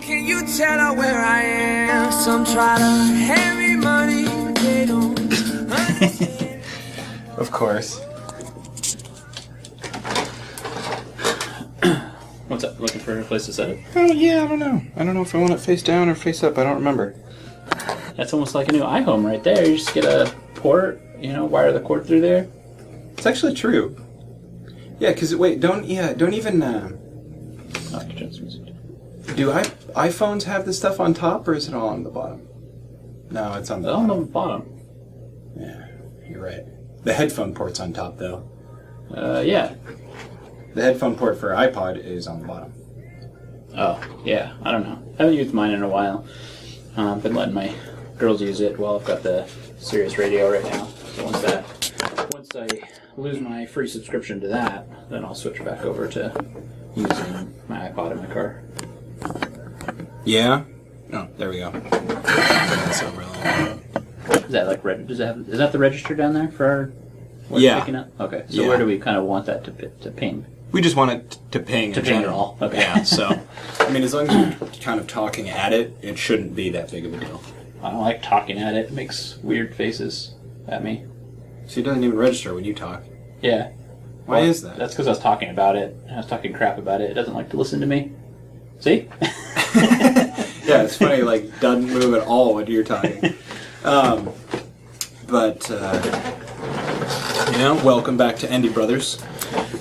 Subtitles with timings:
[0.00, 2.10] Can you tell her where I am?
[2.10, 6.62] Some try to hand me money, but they don't understand.
[7.36, 8.00] Of course.
[12.48, 12.80] What's up?
[12.80, 13.78] Looking for a place to set it?
[13.94, 14.82] Oh yeah, I don't know.
[14.96, 16.58] I don't know if I want it face down or face up.
[16.58, 17.14] I don't remember.
[18.16, 19.64] That's almost like a new iHome right there.
[19.64, 22.48] You just get a port, you know, wire the cord through there.
[23.16, 23.96] It's actually true.
[24.98, 27.75] Yeah, because wait, don't yeah, don't even uh, Oh, I can transfer music.
[29.34, 29.62] Do I
[30.08, 32.46] iPhones have this stuff on top or is it all on the bottom?
[33.30, 34.24] No, it's on the On bottom.
[34.24, 34.80] the bottom.
[35.58, 35.86] Yeah,
[36.28, 36.62] you're right.
[37.04, 38.48] The headphone port's on top though.
[39.14, 39.74] Uh, yeah.
[40.74, 42.72] The headphone port for iPod is on the bottom.
[43.76, 44.54] Oh, yeah.
[44.62, 45.02] I don't know.
[45.18, 46.26] I haven't used mine in a while.
[46.96, 47.74] Uh, I've been letting my
[48.18, 50.86] girls use it while I've got the Sirius radio right now.
[51.14, 52.68] So once that, once I
[53.16, 56.32] lose my free subscription to that, then I'll switch back over to
[56.94, 58.62] using my iPod in my car.
[60.24, 60.64] Yeah.
[61.12, 61.70] Oh, there we go.
[61.70, 63.02] That's.
[63.02, 66.84] Is that like reg- does that have, is that the register down there for our
[67.48, 67.78] what's Yeah.
[67.80, 68.08] picking up?
[68.20, 68.44] Okay.
[68.48, 68.68] So Yeah.
[68.68, 70.44] where do we kind of want that to pi- to ping?
[70.72, 71.92] We just want it to ping.
[71.92, 72.56] To in ping it general.
[72.60, 72.78] all, okay.
[72.78, 73.02] Yeah.
[73.04, 73.40] So,
[73.80, 76.90] I mean, as long as you're kind of talking at it, it shouldn't be that
[76.90, 77.40] big of a deal.
[77.82, 78.86] I don't like talking at it.
[78.86, 80.34] It makes weird faces
[80.66, 81.04] at me.
[81.66, 83.02] So it doesn't even register when you talk.
[83.42, 83.70] Yeah.
[84.26, 84.76] Why Well, is that?
[84.76, 85.96] That's because I was talking about it.
[86.10, 87.10] I was talking crap about it.
[87.10, 88.12] It doesn't like to listen to me.
[88.80, 89.08] See?
[89.20, 91.22] yeah, it's funny.
[91.22, 93.34] Like doesn't move at all when you're talking.
[93.84, 94.32] Um,
[95.28, 96.32] but uh,
[97.52, 99.22] you know, welcome back to Endy Brothers.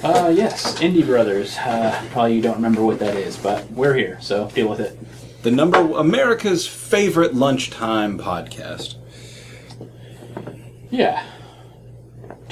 [0.03, 1.57] uh, yes, Indie Brothers.
[1.57, 4.99] Uh, probably you don't remember what that is, but we're here, so deal with it.
[5.41, 8.93] the number America's favorite lunchtime podcast.
[10.91, 11.23] Yeah.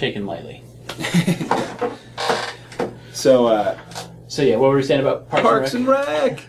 [0.03, 0.61] Taken lightly.
[3.13, 3.79] So uh,
[4.27, 6.43] So yeah, what were we saying about Parks, Parks and and Rec.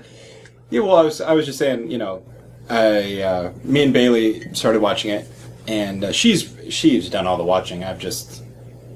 [0.70, 2.24] Yeah, well, I was I was just saying, you know,
[2.68, 5.28] I uh, me and Bailey started watching it,
[5.68, 7.84] and uh, she's she's done all the watching.
[7.84, 8.42] I've just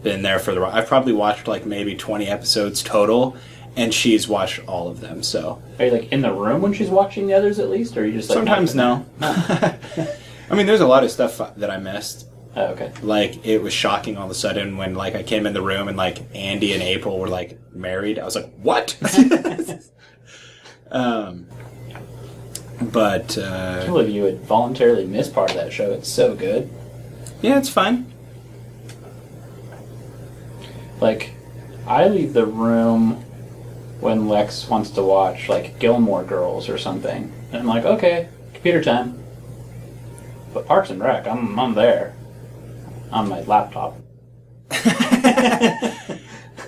[0.02, 0.64] been there for the.
[0.64, 3.36] I've probably watched like maybe twenty episodes total,
[3.76, 5.22] and she's watched all of them.
[5.22, 8.00] So Are you like in the room when she's watching the others at least, or
[8.02, 9.06] are you just like sometimes no.
[9.20, 12.27] I mean, there's a lot of stuff that I missed.
[12.58, 12.92] Oh, okay.
[13.02, 15.86] Like it was shocking all of a sudden when like I came in the room
[15.86, 18.18] and like Andy and April were like married.
[18.18, 18.96] I was like, what?
[20.90, 21.46] um,
[22.80, 25.92] but I uh, can't believe you would voluntarily miss part of that show.
[25.92, 26.68] It's so good.
[27.42, 28.12] yeah, it's fun.
[31.00, 31.34] Like,
[31.86, 33.22] I leave the room
[34.00, 38.82] when Lex wants to watch like Gilmore Girls or something, and I'm like, okay, computer
[38.82, 39.22] time.
[40.52, 42.17] But Parks and Rec, I'm I'm there
[43.10, 43.96] on my laptop.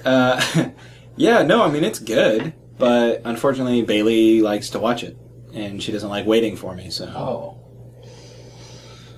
[0.05, 0.71] Uh,
[1.17, 5.17] yeah, no, I mean it's good, but unfortunately Bailey likes to watch it,
[5.53, 6.89] and she doesn't like waiting for me.
[6.91, 7.57] So, Oh,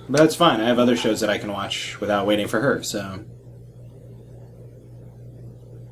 [0.09, 0.59] but that's fine.
[0.59, 2.83] I have other shows that I can watch without waiting for her.
[2.83, 3.23] So,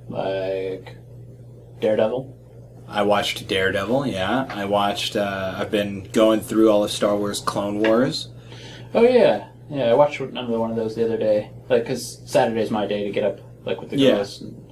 [0.09, 0.97] like
[1.79, 2.37] Daredevil.
[2.87, 4.07] I watched Daredevil.
[4.07, 5.15] Yeah, I watched.
[5.15, 8.27] Uh, I've been going through all of Star Wars Clone Wars.
[8.93, 9.85] Oh yeah, yeah.
[9.85, 11.49] I watched another one of those the other day.
[11.69, 14.11] Like, cause Saturday's my day to get up, like with the Yeah.
[14.15, 14.41] girls.
[14.41, 14.71] And,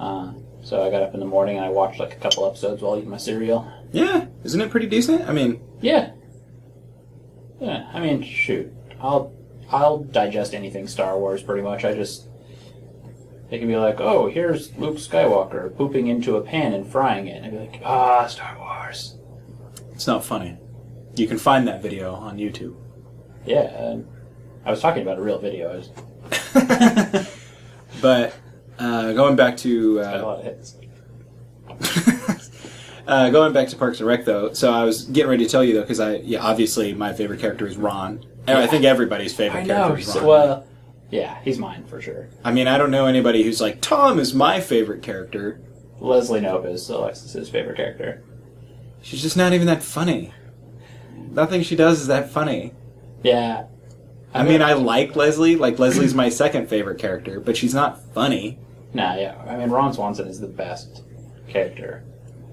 [0.00, 0.32] uh,
[0.62, 2.96] so I got up in the morning and I watched like a couple episodes while
[2.96, 3.70] eating my cereal.
[3.92, 5.28] Yeah, isn't it pretty decent?
[5.28, 6.10] I mean, Yeah.
[7.60, 9.32] Yeah, I mean, shoot, I'll
[9.70, 11.84] I'll digest anything Star Wars pretty much.
[11.84, 12.28] I just
[13.50, 17.36] they can be like, oh, here's Luke Skywalker pooping into a pan and frying it,
[17.42, 19.16] and I'd be like, ah, Star Wars.
[19.92, 20.56] it's not funny.
[21.16, 22.76] You can find that video on YouTube.
[23.44, 24.06] Yeah, and
[24.64, 25.72] I was talking about a real video.
[25.72, 27.28] I was
[28.02, 28.34] But
[28.78, 30.76] uh, going back to got a uh, lot of hits.
[33.06, 35.64] uh, going back to Parks and Rec though, so I was getting ready to tell
[35.64, 38.24] you though because I yeah obviously my favorite character is Ron.
[38.46, 39.98] And I think everybody's favorite I character know.
[39.98, 40.28] is so- Ron.
[40.28, 40.66] well,
[41.10, 42.28] yeah, he's mine for sure.
[42.44, 45.60] I mean, I don't know anybody who's like Tom is my favorite character.
[46.00, 48.22] Leslie Knope is Alexis's favorite character.
[49.02, 50.32] She's just not even that funny.
[51.30, 52.72] Nothing she does is that funny.
[53.22, 53.66] Yeah.
[54.34, 55.56] I mean, I like Leslie.
[55.56, 58.58] Like Leslie's my second favorite character, but she's not funny.
[58.92, 59.36] Nah, yeah.
[59.46, 61.02] I mean, Ron Swanson is the best
[61.48, 62.04] character.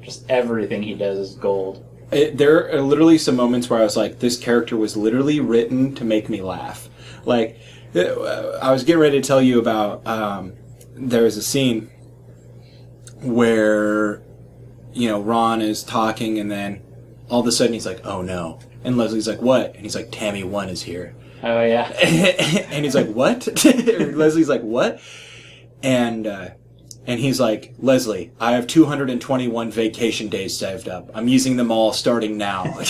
[0.01, 1.86] Just everything he does is gold.
[2.12, 5.95] It, there are literally some moments where I was like, this character was literally written
[5.95, 6.88] to make me laugh.
[7.25, 7.60] Like,
[7.95, 10.06] uh, I was getting ready to tell you about.
[10.06, 10.54] Um,
[10.95, 11.89] there was a scene
[13.22, 14.22] where,
[14.94, 16.81] you know, Ron is talking, and then
[17.30, 20.10] all of a sudden he's like, "Oh no!" And Leslie's like, "What?" And he's like,
[20.12, 21.87] "Tammy One is here." Oh yeah.
[22.71, 24.99] and he's like, "What?" Leslie's like, "What?"
[25.83, 26.49] And uh,
[27.05, 31.11] And he's like, Leslie, I have 221 vacation days saved up.
[31.13, 32.63] I'm using them all starting now.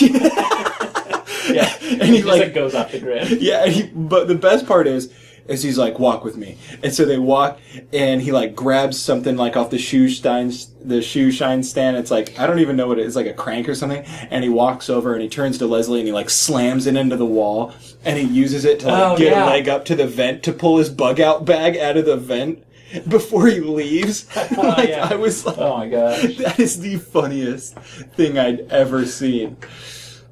[1.48, 3.40] Yeah, And he, he just like- like, goes off the grid.
[3.40, 5.12] yeah, he, but the best part is,
[5.48, 6.58] is he's like, walk with me.
[6.82, 7.58] And so they walk,
[7.92, 10.52] and he like grabs something like off the shoe shine,
[10.84, 11.96] the shoe shine stand.
[11.96, 14.04] It's like, I don't even know what it is, like a crank or something.
[14.30, 17.16] And he walks over and he turns to Leslie and he like slams it into
[17.16, 19.44] the wall and he uses it to like Oh, get yeah.
[19.44, 22.16] a leg up to the vent to pull his bug out bag out of the
[22.16, 22.62] vent
[23.08, 24.26] before he leaves.
[24.36, 25.08] Oh, like, yeah.
[25.10, 26.36] I was like, Oh my gosh.
[26.38, 29.56] that is the funniest thing I'd ever seen.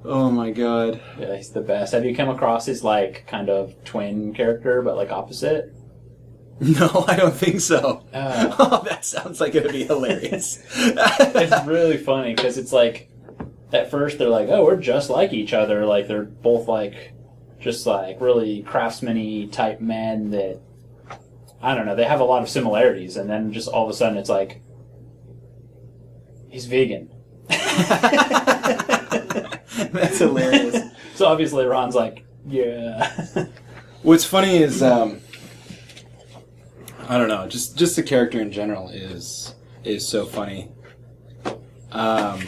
[0.05, 1.01] Oh my god.
[1.19, 1.95] Yeah, he's the best.
[1.95, 5.75] Have you come across his like kind of twin character, but like opposite?
[6.61, 8.07] No, I don't think so.
[8.13, 8.55] Uh.
[8.61, 10.63] oh, that sounds like it'd be hilarious.
[10.77, 13.11] It's really funny because it's like
[13.73, 15.85] at first they're like, oh, we're just like each other.
[15.85, 17.13] Like they're both like
[17.59, 20.61] just like really craftsman type men that
[21.61, 21.97] I don't know.
[21.97, 24.63] They have a lot of similarities, and then just all of a sudden it's like
[26.51, 27.11] he's vegan.
[29.93, 30.83] That's hilarious.
[31.15, 33.47] So obviously Ron's like, yeah,
[34.05, 35.21] What's funny is, um,
[37.09, 40.71] I don't know, just just the character in general is is so funny.
[41.91, 42.43] Um,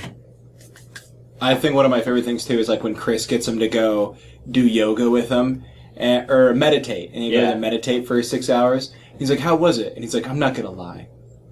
[1.41, 3.69] I think one of my favorite things too is like when Chris gets him to
[3.69, 4.19] go
[4.51, 5.65] do yoga with him
[5.97, 8.93] and, or meditate, and he goes to meditate for six hours.
[9.19, 11.09] He's like, "How was it?" And he's like, "I'm not gonna lie,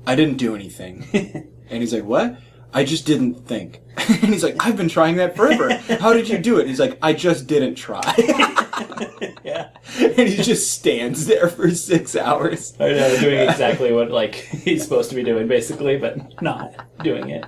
[0.07, 1.07] I didn't do anything."
[1.71, 2.37] and he's like, "What?"
[2.75, 3.81] I just didn't think.
[3.97, 5.73] and he's like, I've been trying that forever.
[6.01, 6.67] How did you do it?
[6.67, 8.03] He's like, I just didn't try.
[9.45, 9.71] yeah.
[9.99, 12.75] and he just stands there for six hours.
[12.81, 17.31] I know, doing exactly what like he's supposed to be doing, basically, but not doing
[17.31, 17.45] it.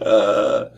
[0.00, 0.68] Uh,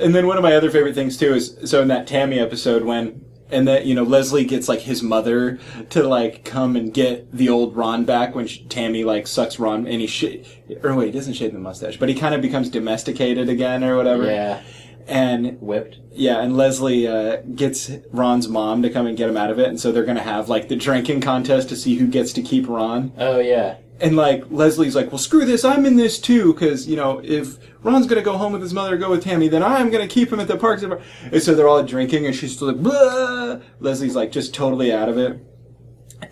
[0.00, 2.82] and then one of my other favorite things too is so in that Tammy episode
[2.82, 5.58] when and that you know Leslie gets like his mother
[5.90, 9.86] to like come and get the old Ron back when she, Tammy like sucks Ron
[9.86, 10.36] and he sh-
[10.82, 13.96] or wait he doesn't shave the mustache but he kind of becomes domesticated again or
[13.96, 14.24] whatever.
[14.26, 14.62] Yeah,
[15.06, 15.98] and whipped.
[16.12, 19.68] yeah and Leslie uh, gets Ron's mom to come and get him out of it
[19.68, 22.68] and so they're gonna have like the drinking contest to see who gets to keep
[22.68, 23.12] Ron.
[23.18, 26.96] Oh yeah, and like Leslie's like, well, screw this, I'm in this too, because you
[26.96, 30.08] know if Ron's gonna go home with his mother, go with Tammy, then I'm gonna
[30.08, 30.82] keep him at the parks.
[30.82, 33.62] And so they're all drinking, and she's still like!
[33.80, 35.38] Leslie's like just totally out of it.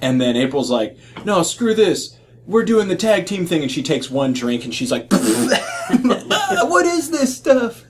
[0.00, 3.82] And then April's like, no, screw this, we're doing the tag team thing, and she
[3.82, 7.84] takes one drink, and she's like, "Ah, what is this stuff?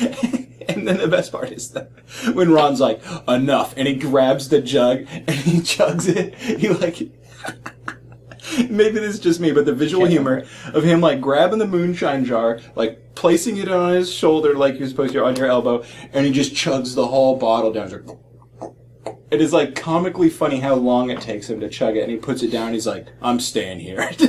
[0.66, 1.90] And then the best part is that
[2.32, 7.10] when Ron's like, enough, and he grabs the jug and he chugs it, he like,
[8.70, 12.24] maybe this is just me, but the visual humor of him like grabbing the moonshine
[12.24, 15.82] jar, like placing it on his shoulder like you're supposed to on your elbow,
[16.12, 17.90] and he just chugs the whole bottle down.
[17.90, 22.10] Like- It is like comically funny how long it takes him to chug it, and
[22.10, 22.72] he puts it down.
[22.72, 24.00] He's like, "I'm staying here."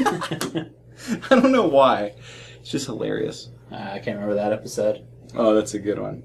[1.29, 2.13] I don't know why.
[2.61, 3.49] It's just hilarious.
[3.71, 5.05] uh, I can't remember that episode.
[5.35, 6.23] Oh, that's a good one.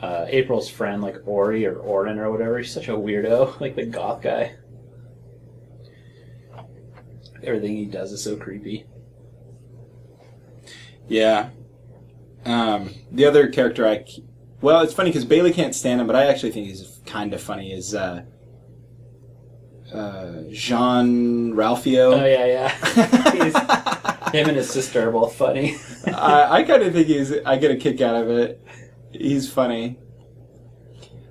[0.00, 3.86] Uh, April's friend, like Ori or Orin or whatever, he's such a weirdo, like the
[3.86, 4.54] goth guy.
[7.44, 8.86] Everything he does is so creepy.
[11.08, 11.50] Yeah.
[12.44, 14.04] Um, the other character I,
[14.60, 17.40] well, it's funny because Bailey can't stand him, but I actually think he's kind of
[17.40, 17.72] funny.
[17.72, 18.24] Is uh,
[19.92, 22.20] uh, Jean Ralphio?
[22.20, 23.32] Oh yeah, yeah.
[23.32, 23.84] He's-
[24.34, 25.76] him and his sister are both funny.
[26.08, 27.32] I, I kind of think he's.
[27.46, 28.60] I get a kick out of it.
[29.12, 29.96] He's funny.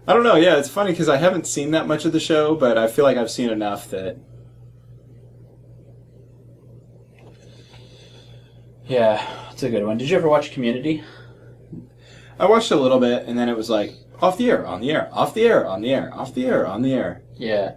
[0.07, 0.35] I don't know.
[0.37, 3.03] Yeah, it's funny because I haven't seen that much of the show, but I feel
[3.03, 4.17] like I've seen enough that.
[8.85, 9.97] Yeah, it's a good one.
[9.97, 11.03] Did you ever watch Community?
[12.39, 14.91] I watched a little bit, and then it was like off the air, on the
[14.91, 17.21] air, off the air, on the air, off the air, on the air.
[17.35, 17.75] Yeah.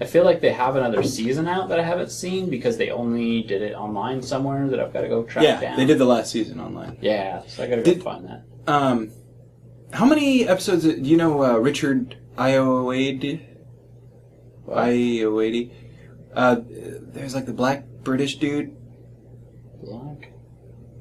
[0.00, 3.42] I feel like they have another season out that I haven't seen because they only
[3.42, 5.76] did it online somewhere that I've got to go track Yeah, down.
[5.76, 6.96] they did the last season online.
[7.02, 8.44] Yeah, so I got to go Did- find that.
[8.66, 9.10] Um,
[9.92, 10.84] how many episodes?
[10.84, 13.42] Do you know uh, Richard Ayoade?
[14.66, 15.72] Ayoade.
[16.34, 18.76] Uh, there's like the black British dude.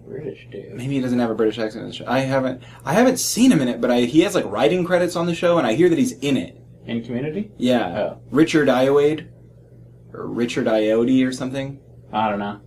[0.10, 0.74] British dude.
[0.74, 2.06] Maybe he doesn't have a British accent in the show.
[2.08, 2.62] I haven't.
[2.84, 5.36] I haven't seen him in it, but I, he has like writing credits on the
[5.36, 6.58] show, and I hear that he's in it.
[6.86, 7.52] In Community?
[7.58, 8.22] Yeah, Oh.
[8.32, 9.28] Richard Ayoade
[10.14, 11.80] or Richard Ayoade or something.
[12.12, 12.60] I don't know.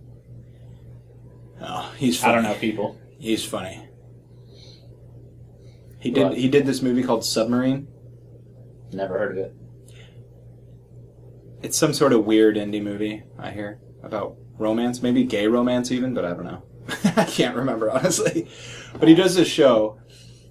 [1.61, 2.23] Oh, he's.
[2.23, 2.97] I don't know people.
[3.19, 3.87] He's funny.
[5.99, 6.23] He did.
[6.23, 6.37] What?
[6.37, 7.87] He did this movie called Submarine.
[8.91, 9.55] Never heard of it.
[11.61, 16.13] It's some sort of weird indie movie, I hear, about romance, maybe gay romance even,
[16.13, 16.61] but I don't know.
[17.17, 18.47] I can't remember, honestly.
[18.99, 19.99] But he does this show.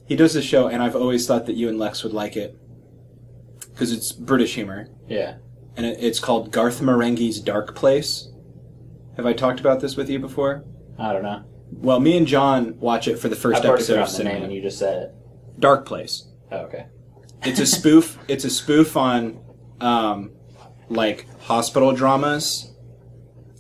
[0.06, 2.58] He does this show, and I've always thought that you and Lex would like it.
[3.70, 4.88] Because it's British humor.
[5.08, 5.36] Yeah.
[5.76, 8.28] And it, it's called Garth Marenghi's Dark Place.
[9.16, 10.64] Have I talked about this with you before?
[10.98, 11.44] I don't know.
[11.70, 14.24] Well, me and John watch it for the first I've already episode of forgotten the
[14.24, 14.44] name, Cinema.
[14.46, 15.14] and you just said it.
[15.58, 16.28] Dark Place.
[16.50, 16.86] Oh, okay.
[17.44, 18.18] It's a spoof.
[18.28, 19.40] it's a spoof on,
[19.80, 20.32] um,
[20.88, 22.74] like hospital dramas.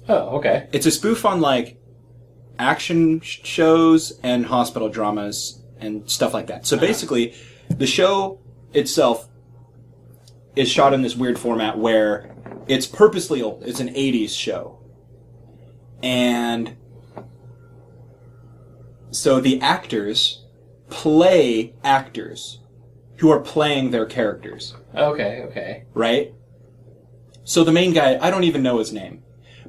[0.08, 0.68] Oh, okay.
[0.72, 1.78] It's a spoof on like
[2.58, 6.66] action sh- shows and hospital dramas and stuff like that.
[6.66, 6.86] So uh-huh.
[6.86, 7.34] basically,
[7.68, 8.40] the show
[8.72, 9.28] itself
[10.54, 12.34] is shot in this weird format where
[12.66, 13.62] it's purposely old.
[13.64, 14.78] It's an 80s show.
[16.02, 16.76] And
[19.10, 20.44] so the actors
[20.90, 22.60] play actors
[23.16, 25.84] who are playing their characters Okay, okay.
[25.94, 26.34] right?
[27.44, 29.22] So the main guy, I don't even know his name,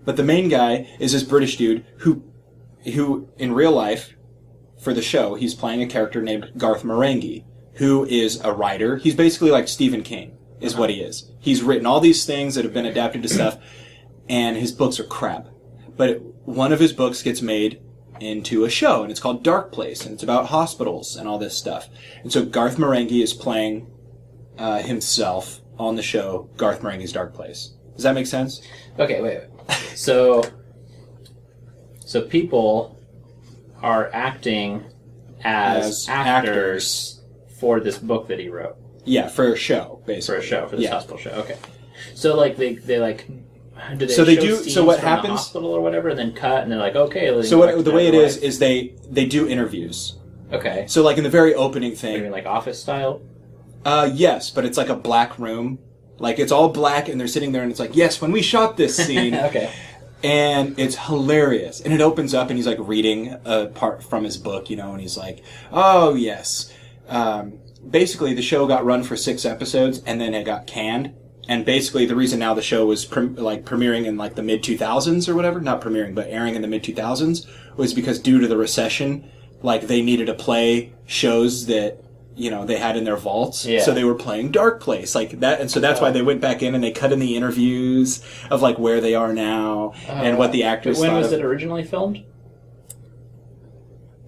[0.03, 2.23] but the main guy is this British dude who,
[2.85, 4.15] who in real life,
[4.79, 8.97] for the show, he's playing a character named Garth Marenghi, who is a writer.
[8.97, 11.31] He's basically like Stephen King, is what he is.
[11.39, 13.57] He's written all these things that have been adapted to stuff,
[14.27, 15.47] and his books are crap.
[15.95, 17.81] But one of his books gets made
[18.19, 21.57] into a show, and it's called Dark Place, and it's about hospitals and all this
[21.57, 21.89] stuff.
[22.21, 23.91] And so Garth Marenghi is playing
[24.57, 27.73] uh, himself on the show Garth Marenghi's Dark Place.
[27.95, 28.61] Does that make sense?
[28.99, 29.75] Okay, wait, wait.
[29.95, 30.43] So,
[32.13, 32.95] so people
[33.81, 34.83] are acting
[35.43, 37.21] as, As actors,
[37.59, 40.83] for this book that he wrote Yeah, for a show, for a show for this
[40.85, 40.91] yeah.
[40.91, 41.31] hospital show.
[41.31, 41.57] Okay,
[42.13, 43.27] so like they they like.
[43.97, 46.61] Do they So they do- so what the happens- hospital or whatever, and then cut,
[46.63, 47.25] and they're like, okay.
[47.43, 49.97] So what the way it is is they they do interviews.
[50.53, 50.85] okay.
[50.87, 53.21] So like in the very opening You thing, mean like office style?
[53.85, 55.79] uh, yes, but it's like a black room.
[56.19, 58.77] Like it's all black, and they're sitting there, and it's like, yes, when we shot
[58.77, 59.69] this scene, okay.
[60.23, 61.81] And it's hilarious.
[61.81, 64.91] And it opens up, and he's like reading a part from his book, you know,
[64.91, 66.71] and he's like, "Oh yes."
[67.09, 71.13] Um, basically, the show got run for six episodes, and then it got canned.
[71.49, 74.63] And basically, the reason now the show was prem- like premiering in like the mid
[74.63, 78.19] two thousands or whatever, not premiering, but airing in the mid two thousands, was because
[78.19, 79.29] due to the recession,
[79.61, 82.01] like they needed to play shows that
[82.35, 83.81] you know they had in their vaults Yeah.
[83.83, 86.63] so they were playing dark place like that and so that's why they went back
[86.63, 90.51] in and they cut in the interviews of like where they are now and what
[90.51, 92.23] the uh, actors When was of- it originally filmed?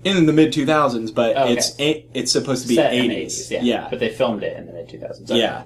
[0.04, 1.54] in the mid 2000s but Oh, okay.
[1.54, 4.56] it's it's supposed to be Set in 80s, the 80s, yeah But they filmed it
[4.58, 5.36] in the mid 2000s.
[5.36, 5.64] yeah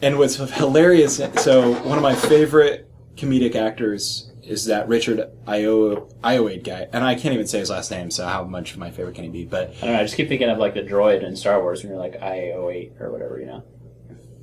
[0.00, 6.64] and what's hilarious so one of my favorite comedic actors is that Richard Io Ayoade
[6.64, 9.14] guy and I can't even say his last name so how much of my favorite
[9.14, 10.00] can he be but I don't know.
[10.00, 13.00] I just keep thinking of like the droid in Star Wars when you're like I-08
[13.00, 13.62] or whatever, you know.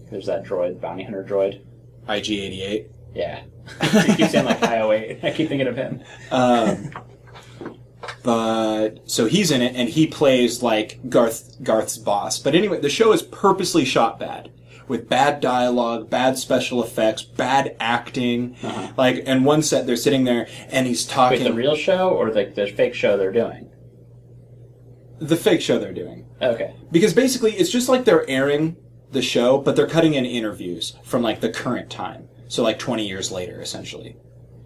[0.09, 1.61] There's that droid, bounty hunter droid.
[2.07, 3.43] IG88 Yeah.
[4.07, 5.23] you keep saying like I-08.
[5.23, 6.03] I keep thinking of him.
[6.31, 6.91] Um,
[8.23, 12.39] but so he's in it, and he plays like Garth Garth's boss.
[12.39, 14.51] But anyway, the show is purposely shot bad,
[14.87, 18.55] with bad dialogue, bad special effects, bad acting.
[18.63, 18.93] Uh-huh.
[18.97, 22.31] Like, and one set they're sitting there, and he's Wait, talking the real show or
[22.31, 23.67] like the fake show they're doing?
[25.19, 26.73] the fake show they're doing Okay.
[26.91, 28.75] because basically it's just like they're airing
[29.11, 32.27] the show, but they're cutting in interviews from like the current time.
[32.47, 34.15] So like 20 years later, essentially.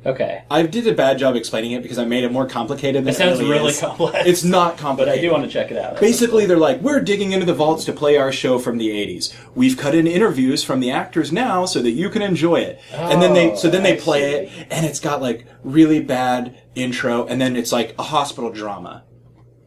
[0.05, 0.43] Okay.
[0.51, 3.17] I did a bad job explaining it because I made it more complicated than It
[3.17, 4.27] sounds really, really complex.
[4.27, 5.19] It's not But complicated.
[5.19, 5.99] I do want to check it out.
[5.99, 9.33] Basically, they're like, we're digging into the vaults to play our show from the 80s.
[9.55, 12.79] We've cut in interviews from the actors now so that you can enjoy it.
[12.91, 16.01] and then they, so then they oh, I play it, and it's got like really
[16.01, 19.03] bad intro, and then it's like a hospital drama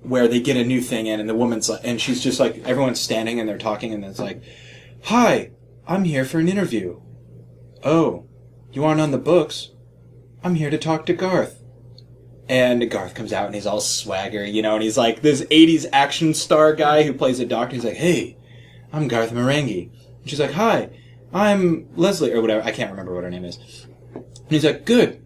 [0.02, 2.59] where they get a new thing in, and the woman's like, and she's just like,
[2.59, 4.40] everyone's standing and they're talking, and it's like,
[5.04, 5.50] hi,
[5.88, 7.00] I'm here for an interview.
[7.83, 8.26] Oh,
[8.71, 9.71] you aren't on the books.
[10.42, 11.62] I'm here to talk to Garth.
[12.49, 15.87] And Garth comes out and he's all swagger, you know, and he's like this 80s
[15.92, 17.75] action star guy who plays a doctor.
[17.75, 18.38] He's like, hey,
[18.92, 19.90] I'm Garth Marenghi.
[20.21, 20.88] And she's like, hi,
[21.33, 22.62] I'm Leslie, or whatever.
[22.62, 23.59] I can't remember what her name is.
[24.14, 25.25] And he's like, good.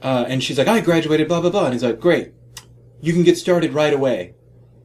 [0.00, 1.64] Uh, and she's like, I graduated, blah, blah, blah.
[1.64, 2.32] And he's like, great.
[3.00, 4.34] You can get started right away.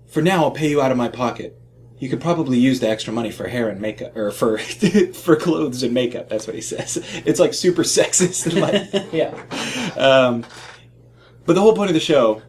[0.08, 1.60] For now, I'll pay you out of my pocket.
[2.00, 4.58] You could probably use the extra money for hair and makeup, or for
[5.14, 6.30] for clothes and makeup.
[6.30, 7.04] That's what he says.
[7.26, 9.34] It's like super sexist like yeah.
[9.98, 10.46] um,
[11.46, 12.42] but the whole point of the show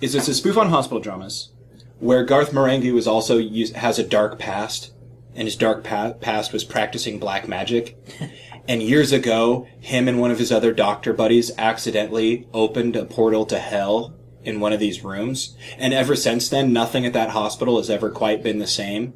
[0.00, 1.52] is it's a spoof on hospital dramas,
[1.98, 4.92] where Garth Marenghi was also use, has a dark past,
[5.34, 7.96] and his dark pa- past was practicing black magic.
[8.68, 13.46] and years ago, him and one of his other doctor buddies accidentally opened a portal
[13.46, 14.14] to hell
[14.44, 15.56] in one of these rooms.
[15.78, 19.14] And ever since then, nothing at that hospital has ever quite been the same.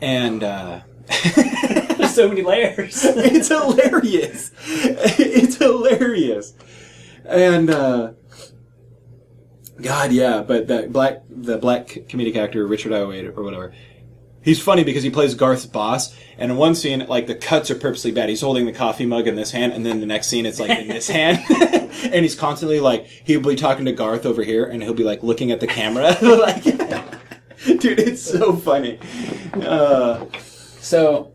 [0.00, 0.80] And uh,
[1.34, 3.00] There's so many layers.
[3.04, 4.52] it's hilarious.
[4.64, 6.54] It's hilarious.
[7.24, 8.12] And uh
[9.80, 13.72] God, yeah, but that black the black comedic actor Richard Ayoade or whatever,
[14.42, 17.74] he's funny because he plays Garth's boss, and in one scene, like the cuts are
[17.74, 18.28] purposely bad.
[18.28, 20.78] He's holding the coffee mug in this hand, and then the next scene, it's like
[20.78, 21.38] in this hand,
[22.04, 25.22] and he's constantly like he'll be talking to Garth over here, and he'll be like
[25.22, 28.98] looking at the camera, like, dude, it's so funny.
[29.54, 30.26] Uh,
[30.80, 31.32] So,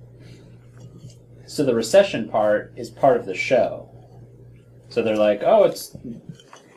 [1.45, 3.89] so the recession part is part of the show.
[4.89, 5.95] So they're like, oh, it's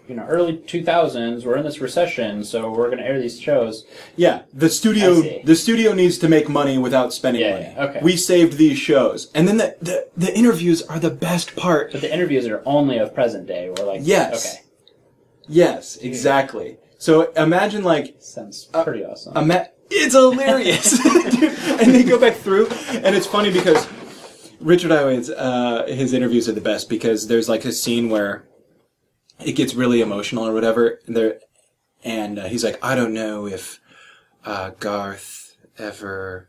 [0.08, 1.44] you know early two thousands.
[1.44, 3.84] We're in this recession, so we're going to air these shows.
[4.16, 7.64] yeah, the studio, the studio needs to make money without spending Yeah, money.
[7.76, 8.00] yeah, okay.
[8.02, 11.92] We saved these shows, and then the, the the interviews are the best part.
[11.92, 13.70] But the interviews are only of present day.
[13.76, 14.46] We're like, Yes.
[14.46, 14.64] okay,
[15.48, 16.78] Yes, exactly.
[16.98, 19.36] So imagine like sounds pretty awesome.
[19.36, 20.98] Ima- it's hilarious,
[21.80, 23.86] and they go back through, and it's funny because
[24.60, 28.44] Richard Ayoade's uh, his interviews are the best because there's like a scene where
[29.44, 31.00] it gets really emotional or whatever.
[31.06, 31.40] And there,
[32.04, 33.80] and uh, he's like, I don't know if
[34.44, 36.48] uh, Garth ever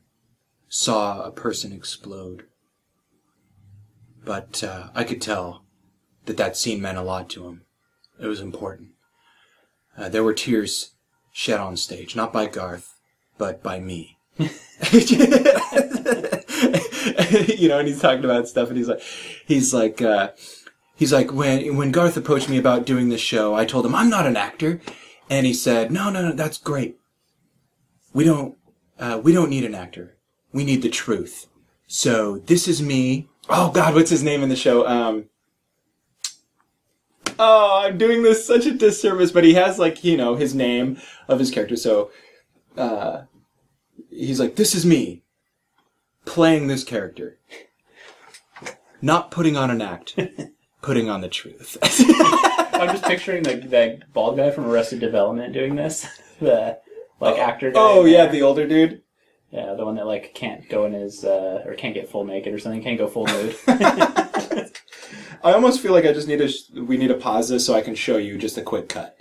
[0.67, 2.45] saw a person explode,
[4.23, 5.65] but uh, I could tell
[6.25, 7.63] that that scene meant a lot to him.
[8.19, 8.89] It was important.
[9.97, 10.91] Uh, there were tears
[11.31, 12.95] shed on stage, not by Garth,
[13.37, 14.17] but by me.
[14.39, 14.49] you
[17.67, 19.01] know, and he's talking about stuff, and he's like,
[19.45, 20.29] he's like, uh,
[20.99, 24.09] he's like, when when Garth approached me about doing this show, I told him I'm
[24.09, 24.81] not an actor,
[25.29, 26.99] and he said, no, no, no, that's great.
[28.13, 28.57] We don't,
[28.99, 30.17] uh, we don't need an actor.
[30.51, 31.47] We need the truth.
[31.87, 33.29] So this is me.
[33.47, 34.85] Oh God, what's his name in the show?
[34.87, 35.29] Um,
[37.39, 40.99] oh, I'm doing this such a disservice, but he has like you know his name
[41.27, 41.77] of his character.
[41.77, 42.11] So,
[42.77, 43.23] uh,
[44.09, 45.23] he's like, this is me
[46.25, 47.39] playing this character,
[49.01, 50.15] not putting on an act,
[50.81, 51.77] putting on the truth.
[52.73, 56.05] I'm just picturing the that bald guy from Arrested Development doing this.
[56.39, 56.79] The
[57.19, 57.79] like actor guy.
[57.81, 58.31] oh yeah, there.
[58.31, 59.01] the older dude.
[59.51, 62.53] yeah, the one that like can't go in his uh, or can't get full naked
[62.53, 62.81] or something.
[62.81, 63.57] Can't go full nude.
[63.67, 66.47] I almost feel like I just need to.
[66.47, 69.17] Sh- we need to pause this so I can show you just a quick cut.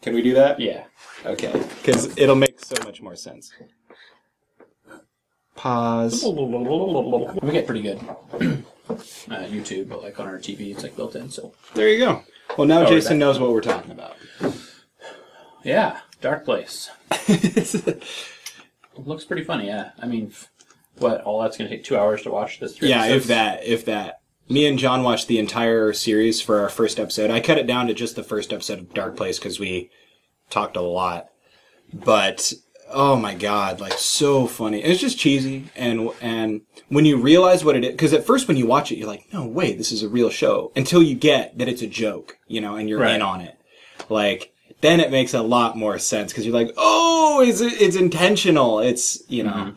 [0.00, 0.58] Can we do that?
[0.58, 0.84] yeah.
[1.26, 3.52] Okay, because it'll make so much more sense.
[5.56, 6.24] Pause.
[7.42, 8.00] We get pretty good.
[8.88, 8.94] uh,
[9.46, 11.30] YouTube, but like on our TV, it's like built in.
[11.30, 12.22] So There you go.
[12.58, 14.16] Well, now Oh, Jason that- knows what we're talking about.
[15.62, 16.90] yeah, Dark Place.
[18.96, 19.66] Looks pretty funny.
[19.66, 20.50] Yeah, I mean, f-
[20.98, 21.22] what?
[21.22, 22.76] All that's gonna take two hours to watch this.
[22.76, 23.26] three yeah, if episodes?
[23.28, 24.20] that, if that.
[24.48, 27.30] Me and John watched the entire series for our first episode.
[27.30, 29.90] I cut it down to just the first episode of Dark Place because we
[30.50, 31.28] talked a lot.
[31.92, 32.52] But
[32.94, 34.82] oh my god, like so funny.
[34.82, 38.56] It's just cheesy, and and when you realize what it is, because at first when
[38.56, 40.72] you watch it, you're like, no way, this is a real show.
[40.76, 43.14] Until you get that it's a joke, you know, and you're Right.
[43.16, 43.58] in on it.
[44.08, 48.80] Like then it makes a lot more sense because you're like, oh, it's it's intentional.
[48.80, 49.50] It's you know.
[49.52, 49.76] Mm-hmm.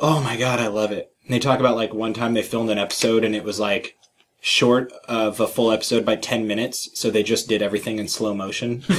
[0.00, 1.10] Oh my god, I love it.
[1.24, 3.96] And they talk about like one time they filmed an episode and it was like
[4.40, 8.32] short of a full episode by 10 minutes, so they just did everything in slow
[8.34, 8.84] motion.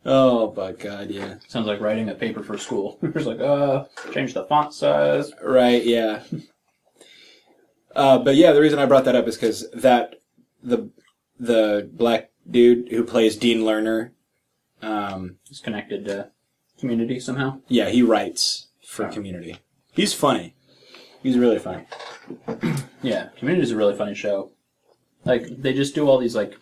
[0.04, 1.36] oh my god, yeah.
[1.48, 2.98] sounds like writing a paper for school.
[3.02, 5.32] It's like, uh, change the font size.
[5.42, 6.22] Right, yeah.
[7.94, 10.16] Uh, but yeah, the reason I brought that up is because that
[10.62, 10.90] the
[11.38, 14.12] the black dude who plays Dean Learner,
[14.82, 16.30] um, It's connected to
[16.78, 17.60] community somehow.
[17.68, 19.58] yeah, he writes for Community.
[19.92, 20.54] He's funny.
[21.22, 21.84] He's really funny.
[23.02, 24.52] Yeah, Community is a really funny show.
[25.26, 26.54] Like they just do all these like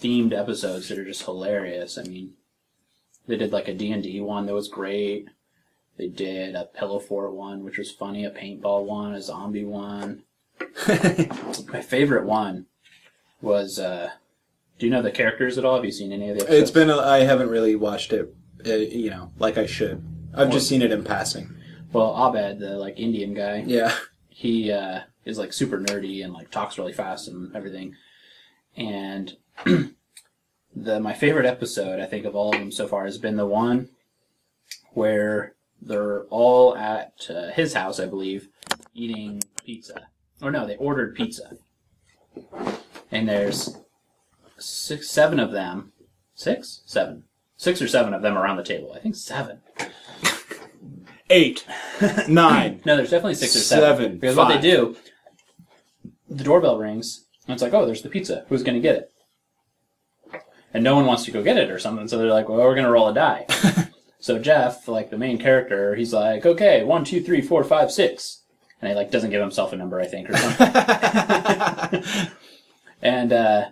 [0.00, 1.96] themed episodes that are just hilarious.
[1.96, 2.34] I mean,
[3.28, 5.28] they did like a D and D one that was great.
[5.96, 8.24] They did a pillow fort one, which was funny.
[8.24, 10.22] A paintball one, a zombie one.
[10.88, 12.66] My favorite one
[13.40, 13.78] was.
[13.78, 14.10] uh
[14.78, 15.76] Do you know the characters at all?
[15.76, 16.62] Have you seen any of the episodes?
[16.62, 16.90] It's been.
[16.90, 18.34] A, I haven't really watched it.
[18.66, 20.02] Uh, you know, like I should.
[20.34, 21.54] I've just seen it in passing.
[21.92, 23.62] well, Abed, the like Indian guy.
[23.66, 23.94] Yeah.
[24.28, 27.94] he uh, is like super nerdy and like talks really fast and everything.
[28.76, 29.36] And
[30.82, 33.46] the my favorite episode I think of all of them so far has been the
[33.46, 33.88] one
[34.92, 38.48] where they're all at uh, his house, I believe,
[38.94, 40.08] eating pizza.
[40.42, 41.52] Or no, they ordered pizza,
[43.10, 43.76] and there's
[44.58, 45.92] six, seven of them,
[46.34, 47.24] six, seven,
[47.56, 48.92] six or seven of them around the table.
[48.94, 49.60] I think seven.
[51.30, 51.66] Eight,
[52.28, 52.80] nine.
[52.84, 53.96] No, there's definitely six or seven.
[53.98, 54.62] Seven, Because what they five.
[54.62, 54.96] do,
[56.30, 58.46] the doorbell rings, and it's like, oh, there's the pizza.
[58.48, 59.12] Who's going to get it?
[60.74, 62.74] And no one wants to go get it or something, so they're like, well, we're
[62.74, 63.46] going to roll a die.
[64.20, 68.42] so Jeff, like the main character, he's like, okay, one, two, three, four, five, six.
[68.80, 70.68] And he like doesn't give himself a number, I think, or something.
[73.02, 73.64] and uh,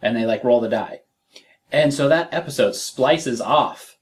[0.00, 1.00] and they like roll the die.
[1.72, 3.96] And so that episode splices off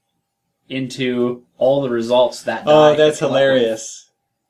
[0.69, 4.02] into all the results that Oh, that's hilarious.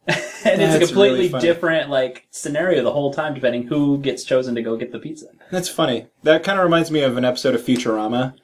[0.07, 4.53] and it's a completely really different like scenario the whole time depending who gets chosen
[4.55, 5.27] to go get the pizza.
[5.51, 6.07] That's funny.
[6.23, 8.35] That kind of reminds me of an episode of Futurama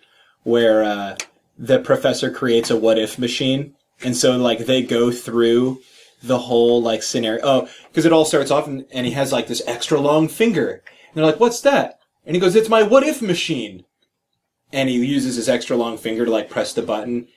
[0.43, 1.17] where uh,
[1.57, 5.81] the professor creates a what if machine, and so like they go through
[6.23, 7.41] the whole like scenario.
[7.43, 10.71] Oh, because it all starts off and, and he has like this extra long finger,
[10.71, 13.83] and they're like, "What's that?" And he goes, "It's my what if machine."
[14.71, 17.27] And he uses his extra long finger to like press the button.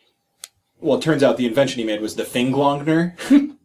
[0.81, 3.17] Well, it turns out the invention he made was the Finglonger.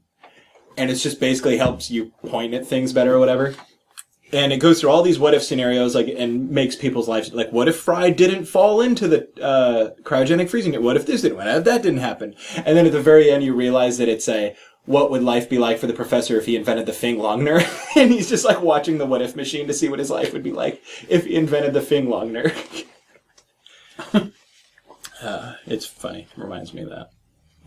[0.77, 3.55] and it's just basically helps you point at things better or whatever
[4.33, 7.51] and it goes through all these what if scenarios like and makes people's lives like
[7.51, 11.47] what if fry didn't fall into the uh, cryogenic freezing what if this didn't what
[11.47, 14.55] if that didn't happen and then at the very end you realize that it's a
[14.87, 17.61] what would life be like for the professor if he invented the Finglonger?
[17.95, 20.43] and he's just like watching the what if machine to see what his life would
[20.43, 22.55] be like if he invented the Finglonger.
[25.21, 26.27] uh, it's funny.
[26.37, 27.09] Reminds me of that.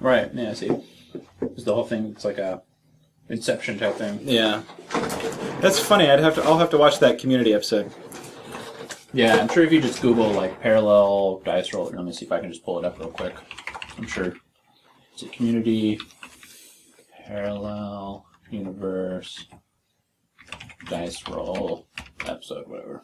[0.01, 0.33] Right.
[0.35, 0.55] Yeah.
[0.55, 0.71] See,
[1.43, 2.07] it's the whole thing.
[2.07, 2.63] It's like a
[3.31, 4.19] Inception type thing.
[4.23, 4.63] Yeah.
[5.61, 6.11] That's funny.
[6.11, 6.43] I'd have to.
[6.43, 7.93] I'll have to watch that community episode.
[9.13, 12.33] Yeah, I'm sure if you just Google like parallel dice roll, let me see if
[12.33, 13.35] I can just pull it up real quick.
[13.97, 14.35] I'm sure.
[15.17, 15.99] Is it community
[17.27, 19.47] parallel universe
[20.89, 21.87] dice roll
[22.27, 23.03] episode, whatever.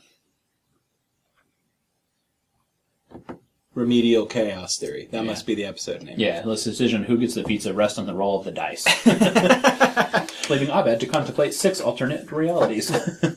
[3.77, 5.07] Remedial chaos theory.
[5.13, 5.31] That Yeah.
[5.31, 6.19] must be the episode name.
[6.19, 8.87] Yeah, let's decision who gets the pizza rest on the roll of the dice.
[10.51, 12.91] Leaving Abed to contemplate six alternate realities.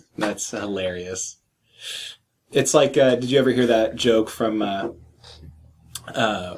[0.17, 1.37] That's hilarious.
[2.53, 4.89] It's like, uh, did you ever hear that joke from uh,
[6.15, 6.57] uh,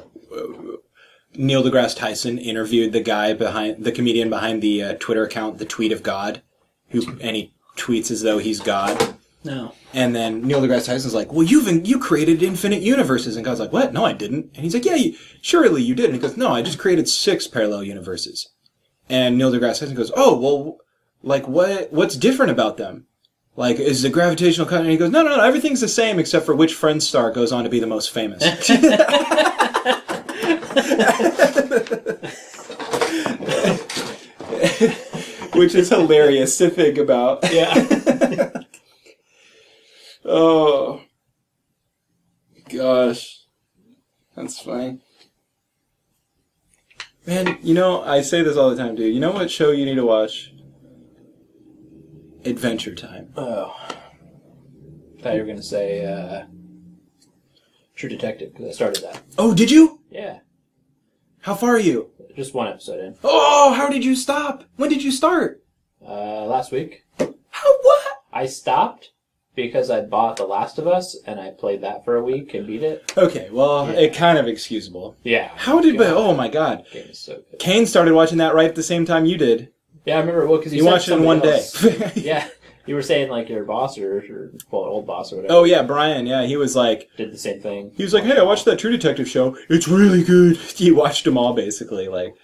[1.34, 5.64] Neil deGrasse Tyson interviewed the guy behind the comedian behind the uh, Twitter account, the
[5.64, 6.42] Tweet of God,
[6.90, 9.16] who and he tweets as though he's God.
[9.44, 9.74] no.
[9.94, 13.72] And then Neil deGrasse Tyson's like, "Well, you've you created infinite universes," and God's like,
[13.72, 13.92] "What?
[13.92, 16.48] No, I didn't." And he's like, "Yeah, you, surely you did." And he goes, "No,
[16.48, 18.48] I just created six parallel universes."
[19.08, 20.78] And Neil deGrasse Tyson goes, "Oh, well,
[21.22, 21.92] like what?
[21.92, 23.06] What's different about them?
[23.54, 25.42] Like, is the gravitational con-" And he goes, "No, no, no.
[25.42, 28.42] Everything's the same except for which friend star goes on to be the most famous."
[35.54, 37.50] Which is hilarious to think about.
[37.52, 38.50] Yeah.
[40.24, 41.02] Oh.
[42.68, 43.40] Gosh.
[44.36, 45.00] That's funny.
[47.26, 49.14] Man, you know, I say this all the time, dude.
[49.14, 50.52] You know what show you need to watch?
[52.44, 53.32] Adventure Time.
[53.36, 53.72] oh.
[55.20, 56.46] thought you were gonna say uh,
[57.94, 59.22] True Detective because I started that.
[59.38, 60.00] Oh, did you?
[60.10, 60.40] Yeah,
[61.42, 62.10] How far are you?
[62.34, 63.14] just one episode in.
[63.22, 64.64] Oh, how did you stop?
[64.76, 65.62] When did you start?
[66.04, 68.06] Uh, last week How, what?
[68.32, 69.12] I stopped
[69.54, 72.66] because I bought The Last of Us and I played that for a week and
[72.66, 73.12] beat it.
[73.16, 74.00] Okay, well, Yeah.
[74.00, 75.16] it kind of excusable.
[75.22, 75.50] Yeah.
[75.56, 76.84] How did, God, oh my god.
[76.92, 77.58] game is so good.
[77.58, 79.68] Kane started watching that right at the same time you did.
[80.04, 80.46] Yeah, I remember.
[80.46, 81.64] Well, because You watched it in one day.
[82.16, 82.48] yeah,
[82.86, 85.54] you were saying like your boss or, or well, old boss or whatever.
[85.54, 87.92] oh yeah, Brian, yeah, he was like, did the same thing.
[87.96, 89.56] He was like, "Hey, I watched that True Detective show.
[89.68, 92.08] It's really good." He watched them all basically.
[92.08, 92.34] Like,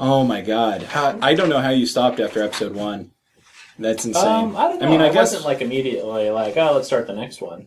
[0.00, 3.10] oh my god, how, I don't know how you stopped after episode one.
[3.78, 4.24] That's insane.
[4.24, 4.86] Um, I don't know.
[4.86, 7.66] I mean, I, guess wasn't like immediately like, oh, let's start the next one.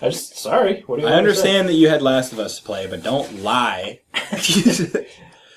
[0.00, 0.82] I just sorry.
[0.86, 1.08] What do you?
[1.08, 4.00] I want me understand that you had Last of Us to play, but don't lie.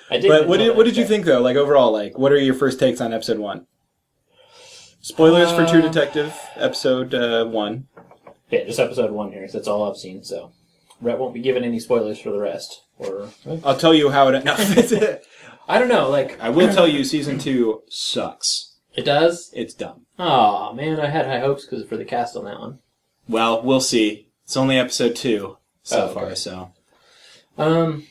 [0.09, 0.27] I did.
[0.27, 1.41] but what did what did you think though?
[1.41, 3.67] Like overall, like what are your first takes on episode one?
[5.01, 7.87] Spoilers for True Uh, Detective episode uh, one.
[8.49, 9.47] Yeah, just episode one here.
[9.51, 10.23] that's all I've seen.
[10.23, 10.51] So,
[11.01, 12.83] Rhett won't be giving any spoilers for the rest.
[12.97, 13.29] Or
[13.63, 14.43] I'll tell you how it.
[14.45, 14.55] No,
[15.67, 16.09] I don't know.
[16.09, 18.74] Like I will tell you, season two sucks.
[18.95, 19.51] It does.
[19.53, 20.05] It's dumb.
[20.17, 22.79] Oh man, I had high hopes because for the cast on that one.
[23.27, 24.29] Well, we'll see.
[24.43, 26.13] It's only episode two so Oh, okay.
[26.13, 26.71] far, so.
[27.57, 28.05] Um.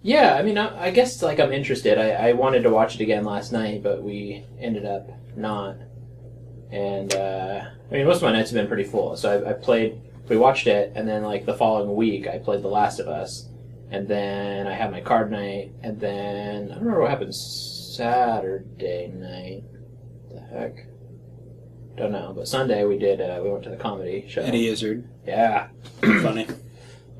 [0.00, 1.98] Yeah, I mean, I, I guess like I'm interested.
[1.98, 5.76] I, I wanted to watch it again last night, but we ended up not.
[6.70, 9.16] And uh, I mean, most of my nights have been pretty full.
[9.16, 12.62] So I, I played, we watched it, and then like the following week, I played
[12.62, 13.48] The Last of Us,
[13.90, 17.34] and then I had my card night, and then I don't remember what happened
[17.98, 19.64] Saturday night.
[20.30, 20.86] The heck,
[21.96, 22.32] don't know.
[22.32, 23.20] But Sunday we did.
[23.20, 24.40] Uh, we went to the comedy show.
[24.42, 25.08] Eddie Izzard.
[25.26, 25.66] Yeah.
[26.00, 26.46] Funny.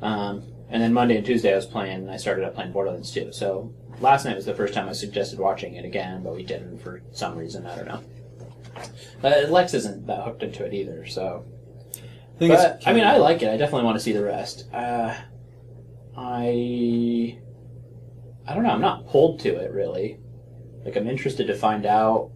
[0.01, 2.09] Um, and then Monday and Tuesday I was playing.
[2.09, 3.33] I started up playing Borderlands 2.
[3.33, 6.79] So last night was the first time I suggested watching it again, but we didn't
[6.79, 7.67] for some reason.
[7.67, 8.05] I don't know.
[9.25, 11.05] Uh, Lex isn't that hooked into it either.
[11.07, 11.45] So,
[11.97, 13.49] I think but it's, I mean, I like it.
[13.49, 14.73] I definitely want to see the rest.
[14.73, 15.13] Uh,
[16.17, 17.37] I
[18.47, 18.71] I don't know.
[18.71, 20.21] I'm not pulled to it really.
[20.89, 22.31] Like I'm interested to find out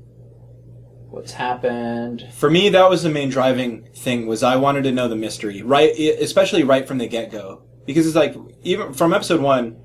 [1.09, 2.29] what's happened.
[2.35, 4.27] For me, that was the main driving thing.
[4.27, 5.91] Was I wanted to know the mystery, right?
[5.99, 9.79] Especially right from the get go, because it's like even from episode one,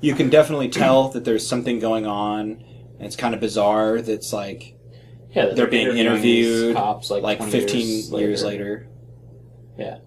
[0.00, 2.64] you can definitely tell that there's something going on.
[2.98, 4.02] And it's kind of bizarre.
[4.02, 4.74] That's like
[5.30, 8.88] Yeah, that they're being interviewed cops like, like 20 15 years, later.
[9.78, 9.98] Yeah.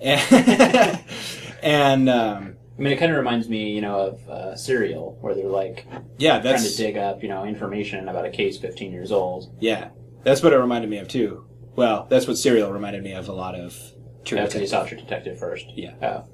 [0.00, 1.00] And,
[1.64, 5.34] and um, I mean, it kind of reminds me, you know, of uh, Serial, where
[5.34, 5.86] they're like
[6.18, 9.54] yeah, trying to that's dig up, you know, information about a case 15 years old.
[9.60, 9.90] yeah,
[10.24, 11.44] that's what it reminded me of too.
[11.76, 13.76] Well, that's what Serial reminded me of a lot of.
[14.24, 14.68] True After you Detective.
[14.68, 15.66] saw True Detective first.
[15.76, 15.94] Yeah.
[16.02, 16.24] Oh.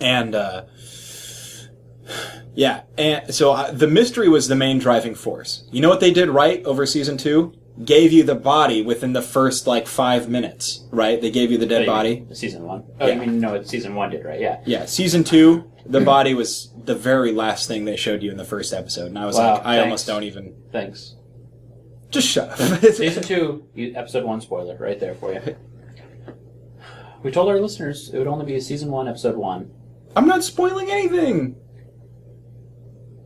[0.00, 0.64] and uh,
[2.54, 5.64] yeah, and so uh, the mystery was the main driving force.
[5.72, 7.54] You know what they did right over season two?
[7.82, 10.84] Gave you the body within the first like five minutes.
[10.90, 11.20] Right?
[11.20, 12.20] They gave you the Oh, dead body.
[12.20, 12.84] mean Season one.
[13.00, 13.14] Oh, Yeah.
[13.14, 13.54] you mean no?
[13.54, 14.40] It's season one did right?
[14.40, 14.60] Yeah.
[14.66, 18.44] Yeah, season two, the body was the very last thing they showed you in the
[18.44, 19.82] first episode, and I was Wow, like, I thanks.
[19.84, 20.54] almost don't even.
[20.70, 21.16] Thanks.
[22.10, 22.80] Just shut up.
[22.92, 23.64] Season two,
[23.96, 25.40] episode one spoiler right there for you.
[27.22, 29.70] We told our listeners it would only be a season one, episode one.
[30.14, 31.56] I'm not spoiling anything.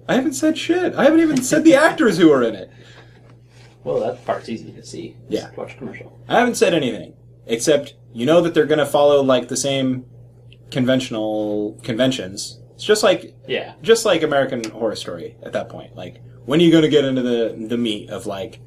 [0.09, 0.95] I haven't said shit.
[0.95, 2.71] I haven't even said the actors who are in it.
[3.87, 5.17] Well, that part's easy to see.
[5.29, 5.51] Yeah.
[5.57, 6.19] Watch a commercial.
[6.29, 7.15] I haven't said anything
[7.47, 10.05] except you know that they're going to follow like the same
[10.71, 12.61] conventional conventions.
[12.75, 13.75] It's just like Yeah.
[13.83, 15.95] just like American Horror Story at that point.
[15.97, 18.61] Like when are you going to get into the the meat of like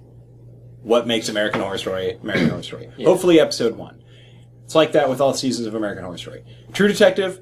[0.82, 2.90] what makes American Horror Story American Horror Story?
[2.98, 3.08] Yeah.
[3.08, 4.04] Hopefully episode 1.
[4.64, 6.44] It's like that with all seasons of American Horror Story.
[6.74, 7.42] True Detective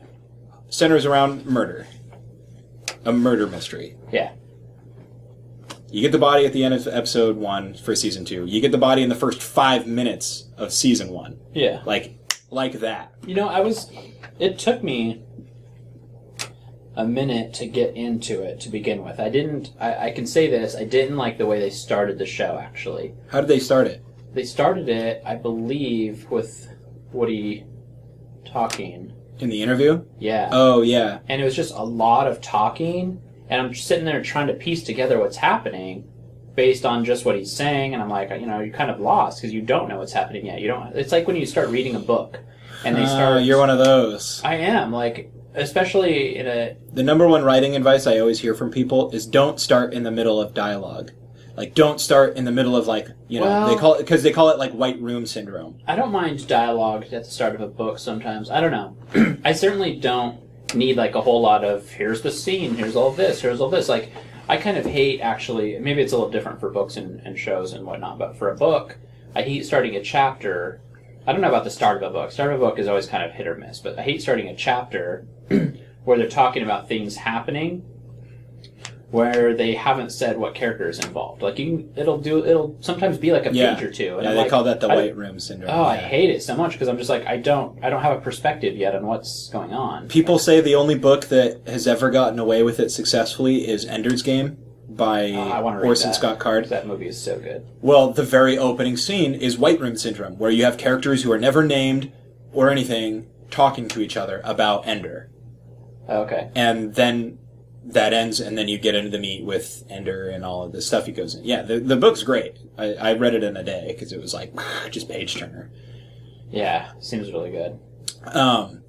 [0.70, 1.86] centers around murder.
[3.06, 3.96] A murder mystery.
[4.12, 4.32] Yeah.
[5.89, 8.45] You get the body at the end of episode 1 for season 2.
[8.45, 11.39] You get the body in the first 5 minutes of season 1.
[11.54, 11.82] Yeah.
[11.86, 12.13] Like
[12.50, 13.13] like that.
[13.26, 13.89] You know, I was.
[14.39, 15.23] It took me
[16.95, 19.19] a minute to get into it to begin with.
[19.19, 19.73] I didn't.
[19.80, 20.76] I, I can say this.
[20.76, 22.58] I didn't like the way they started the show.
[22.62, 24.04] Actually, How did they start it?
[24.34, 26.67] they started it, I believe, with
[27.12, 27.65] Woody
[28.45, 29.13] talking.
[29.39, 30.04] In the interview?
[30.19, 30.50] Yeah.
[30.52, 31.19] Oh yeah.
[31.30, 34.84] and it was just a lot of talking and i'm sitting there trying to piece
[34.84, 36.08] together what's happening
[36.56, 39.40] based on just what he's saying and i'm like you know you're kind of lost
[39.42, 41.96] because you don't know what's happening yet you don't it's like when you start reading
[41.96, 42.40] a book
[42.86, 44.42] and they Uh, start you're one of those.
[44.44, 48.70] i am like especially in a The number one writing advice I always hear from
[48.72, 51.10] people is don't start in the middle of dialogue.
[51.56, 54.22] Like don't start in the middle of like you know Well- they call it because
[54.22, 55.80] they call it like white room syndrome.
[55.88, 59.52] i don't mind dialogue at the start of a book sometimes i don't know i
[59.54, 60.40] certainly don't
[60.73, 63.89] need like a whole lot of here's the scene here's all this here's all this.
[63.89, 64.12] Like
[64.49, 67.73] i kind of hate actually maybe it's a little different for books and, and shows
[67.73, 68.97] and whatnot but for a book
[69.36, 70.82] i hate starting a chapter.
[71.25, 72.32] I don't know about the start of a book.
[72.32, 74.47] Start of a book is always kind of hit or miss but i hate starting
[74.47, 75.25] a chapter
[76.03, 77.84] where they're talking about things happening
[79.10, 83.17] where they haven't said what character is involved like you can, it'll do it'll sometimes
[83.17, 83.74] be like a Yeah.
[83.76, 85.72] page or two and Yeah, I'm they like, call that the white room syndrome.
[85.74, 88.17] Oh, I hate it so much because I'm just like I don't I don't have
[88.17, 90.10] a perspective yet on what's going on.
[90.10, 94.22] People say the only book that has ever gotten away with it successfully is Ender's
[94.24, 94.58] Game
[94.89, 96.13] by Uh, I want to Orson.
[96.13, 96.65] Scott Card.
[96.65, 97.65] That movie is so good.
[97.82, 101.38] Well, the very opening scene is White Room Syndrome, where you have characters who are
[101.39, 102.12] never named
[102.52, 105.30] or anything talking to each other about Ender.
[106.10, 106.50] Okay.
[106.56, 107.38] and then
[107.88, 110.82] that ends, and then you get into the meat with Ender and all of the
[110.82, 111.43] stuff he goes in.
[111.45, 112.58] Yeah, the, the book's great.
[112.78, 114.54] I, I read it in a day because it was like
[114.91, 115.71] just page turner.
[116.50, 117.80] Yeah, seems really good.
[118.26, 118.84] Um,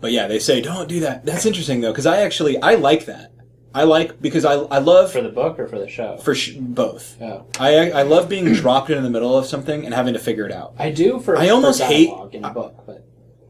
[0.00, 1.24] but yeah, they say don't do that.
[1.26, 3.32] That's interesting though because I actually I like that.
[3.74, 6.16] I like because I I love For the book or for the show?
[6.18, 7.20] for sh- both.
[7.20, 7.46] oh.
[7.60, 10.52] I I love being dropped into the middle of something and having to figure it
[10.52, 10.74] out.
[10.78, 13.06] I do for I almost for hate- in the book, but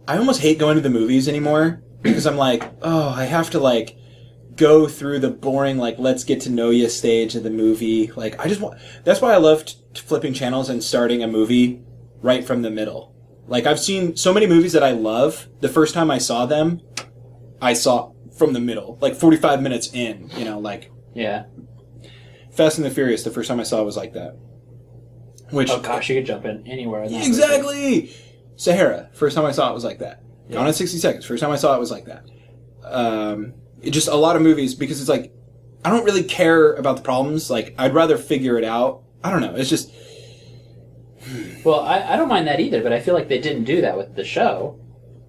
[0.06, 3.58] I almost hate going to the movies anymore because I'm like, oh, I have to
[3.61, 3.96] like
[4.59, 8.09] go through the boring like let's get to know you stage of the movie.
[8.14, 8.79] Like I just want.
[9.05, 11.81] That's why I love t- flipping channels and starting a movie
[12.21, 13.14] right from the middle.
[13.47, 15.49] Like I've seen so many movies that I love.
[15.61, 16.83] The first time I saw them,
[17.62, 20.31] I saw from the middle, like 45 minutes in.
[20.37, 21.44] You know, like yeah.
[22.53, 23.23] Fast and the Furious.
[23.23, 24.37] The first time I saw it was like that.
[25.51, 27.05] Which Oh gosh, you could jump in anywhere.
[27.05, 27.29] In that movie.
[27.29, 28.12] Exactly.
[28.57, 29.09] Sahara.
[29.12, 30.23] First time I saw it was like that.
[30.49, 30.57] Yeah.
[30.57, 31.25] Gone in sixty seconds.
[31.25, 32.25] First time I saw it was like that.
[32.85, 35.32] Um, it just a lot of movies because it's like
[35.84, 37.50] I don't really care about the problems.
[37.50, 39.02] Like I'd rather figure it out.
[39.22, 39.54] I don't know.
[39.54, 39.92] It's just
[41.64, 43.96] Well, I, I don't mind that either, but I feel like they didn't do that
[43.96, 44.80] with the show.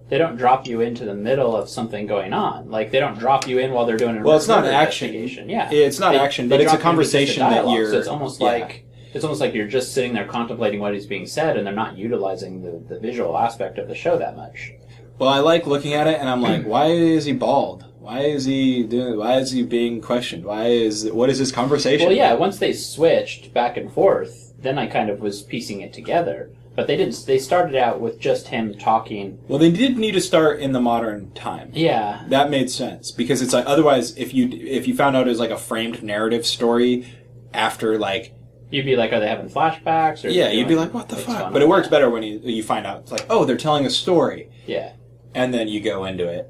[0.08, 2.68] They don't drop you into the middle of something going on.
[2.68, 5.48] Like they don't drop you in while they're doing a Well, it's not murder action.
[5.48, 7.90] Yeah, it's not They- action, they but it's a drop you into conversation that you're.
[7.90, 8.46] So it's almost yeah.
[8.46, 11.74] like it's almost like you're just sitting there contemplating what is being said, and they're
[11.74, 14.72] not utilizing the, the visual aspect of the show that much.
[15.18, 17.84] Well, I like looking at it, and I'm like, why is he bald?
[18.00, 19.18] Why is he doing?
[19.18, 20.44] Why is he being questioned?
[20.44, 22.06] Why is what is this conversation?
[22.06, 25.92] Well, yeah, once they switched back and forth, then I kind of was piecing it
[25.92, 26.50] together.
[26.74, 27.26] But they didn't.
[27.26, 29.38] They started out with just him talking.
[29.48, 31.70] Well, they did need to start in the modern time.
[31.74, 35.30] Yeah, That made sense because it's like otherwise, if you if you found out it
[35.30, 37.06] was like a framed narrative story
[37.52, 38.32] after like
[38.70, 40.24] you'd be like, are they having flashbacks?
[40.24, 41.52] Or yeah, you'd be like, what the fuck?
[41.52, 43.90] But it works better when you you find out it's like oh they're telling a
[43.90, 44.92] story Yeah,
[45.34, 46.48] and then you go into it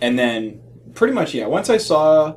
[0.00, 0.62] and then
[0.96, 2.36] pretty much yeah once I saw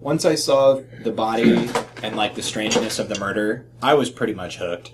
[0.00, 1.68] once I saw the body
[2.02, 4.92] and like the strangeness of the murder I was pretty much hooked.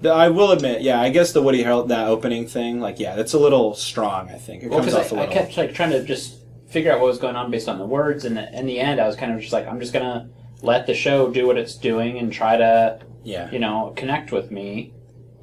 [0.00, 3.16] The, I will admit, yeah, I guess the Woody Harrelson that opening thing, like, yeah,
[3.16, 4.30] that's a little strong.
[4.30, 5.34] I think it well, comes off a I, I little.
[5.34, 6.36] I kept like trying to just
[6.68, 9.08] figure out what was going on based on the words, and in the end, I
[9.08, 10.30] was kind of just like, I'm just gonna
[10.62, 14.52] let the show do what it's doing and try to yeah, you know, connect with
[14.52, 14.92] me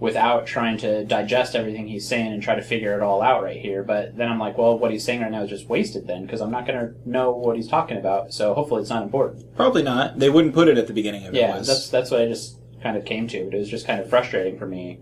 [0.06, 3.60] without trying to digest everything he's saying and try to figure it all out right
[3.60, 3.82] here.
[3.82, 6.42] But then I'm like, well, what he's saying right now is just wasted then because
[6.42, 8.32] I'm not going to know what he's talking about.
[8.32, 9.56] So hopefully it's not important.
[9.56, 10.20] probably not.
[10.20, 11.40] They wouldn't put it at the beginning of it.
[11.40, 11.66] Yeah, was.
[11.66, 13.46] that's that's what I just kind of came to.
[13.46, 15.00] But it was just kind of frustrating for me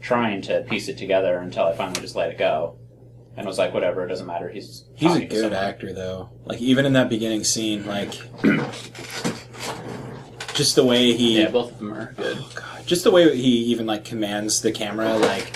[0.00, 2.78] trying to piece it together until I finally just let it go.
[3.36, 4.48] And was like, whatever, it doesn't matter.
[4.48, 6.30] He's He's a good actor, though.
[6.46, 8.14] Like even in that beginning scene, like
[10.56, 12.38] just the way he, Yeah, both of them are good.
[12.54, 15.54] God, just the way he even like commands the camera, like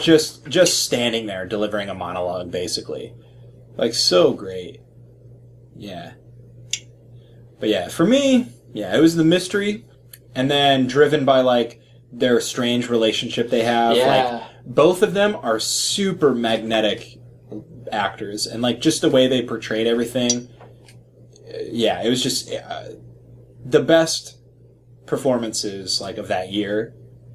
[0.00, 3.14] just just standing there delivering a monologue, basically,
[3.76, 4.80] like so great.
[5.76, 6.12] Yeah,
[7.60, 9.84] but yeah, for me, yeah, it was the mystery,
[10.34, 11.80] and then driven by like
[12.12, 13.92] their strange relationship they have.
[13.92, 14.46] Like Yeah.
[14.66, 17.18] both of them are super magnetic
[17.90, 20.48] actors, and like just the way they portrayed everything.
[21.48, 22.84] uh, Yeah, it was just uh,
[23.64, 24.38] the best
[25.06, 26.94] performances like of that year.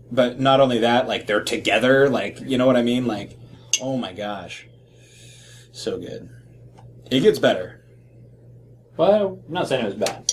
[0.09, 3.07] But not only that, like they're together, like you know what I mean?
[3.07, 3.37] Like,
[3.81, 4.67] oh my gosh,
[5.71, 6.29] so good.
[7.11, 7.83] It gets better.
[8.95, 10.31] Well, I'm not saying it was bad.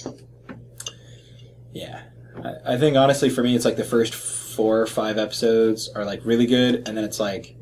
[1.72, 2.02] Yeah,
[2.42, 6.04] I, I think honestly for me, it's like the first four or five episodes are
[6.04, 7.57] like really good, and then it's like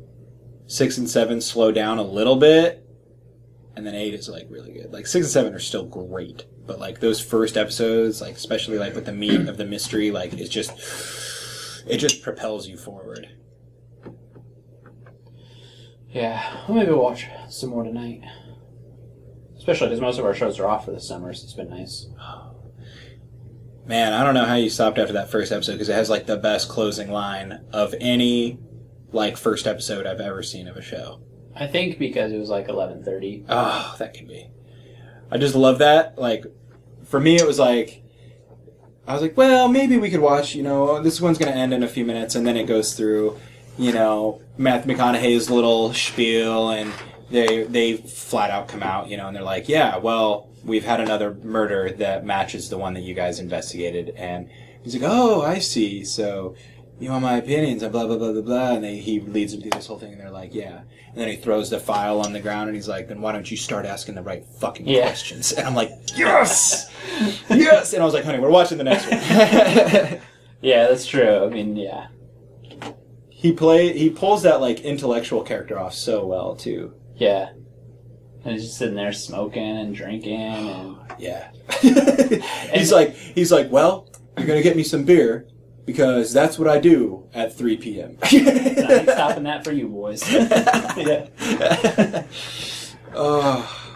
[0.67, 2.82] six and seven slow down a little bit,
[3.75, 4.91] and then eight is like really good.
[4.93, 8.95] Like six and seven are still great, but like those first episodes, like especially like
[8.95, 10.71] with the meat of the mystery, like it's just
[11.87, 13.29] it just propels you forward.
[16.09, 18.21] Yeah, well, maybe we'll watch some more tonight.
[19.57, 22.07] Especially because most of our shows are off for the summer, so it's been nice.
[23.85, 26.25] Man, I don't know how you stopped after that first episode because it has like
[26.25, 28.59] the best closing line of any
[29.11, 31.21] like first episode I've ever seen of a show.
[31.55, 33.43] I think because it was like 11:30.
[33.43, 34.47] Oh, ah, that can be.
[35.31, 36.17] I just love that.
[36.17, 36.45] Like,
[37.05, 38.03] for me, it was like,
[39.07, 41.73] I was like, well, maybe we could watch, you know, this one's going to end
[41.73, 43.39] in a few minutes, and then it goes through,
[43.77, 46.91] you know, Matthew McConaughey's little spiel, and
[47.29, 50.99] they they flat out come out, you know, and they're like, yeah, well, we've had
[50.99, 54.49] another murder that matches the one that you guys investigated, and
[54.83, 56.55] he's like, oh, I see, so
[56.99, 59.61] you want my opinions, and blah blah blah blah blah, and they, he leads them
[59.61, 62.33] through this whole thing, and they're like, yeah, and then he throws the file on
[62.33, 65.01] the ground, and he's like, then why don't you start asking the right fucking Yeah.
[65.07, 65.51] questions?
[65.53, 66.89] And I'm like, yes,
[67.49, 70.19] yes, and I was like, honey, we're watching the next one.
[70.61, 71.43] Yeah, that's true.
[71.43, 72.07] I mean, yeah.
[73.29, 76.93] he play he pulls that like intellectual character off so well too.
[77.17, 77.49] Yeah.
[78.45, 81.49] And he's just sitting there smoking and drinking and Yeah.
[82.73, 85.47] he's like he's like, well, you're gonna get me some beer
[85.85, 88.17] because that's what I do at 3 p.m.
[88.21, 90.29] I ain't stopping that for you boys.
[90.33, 91.27] yeah.
[93.13, 93.93] oh,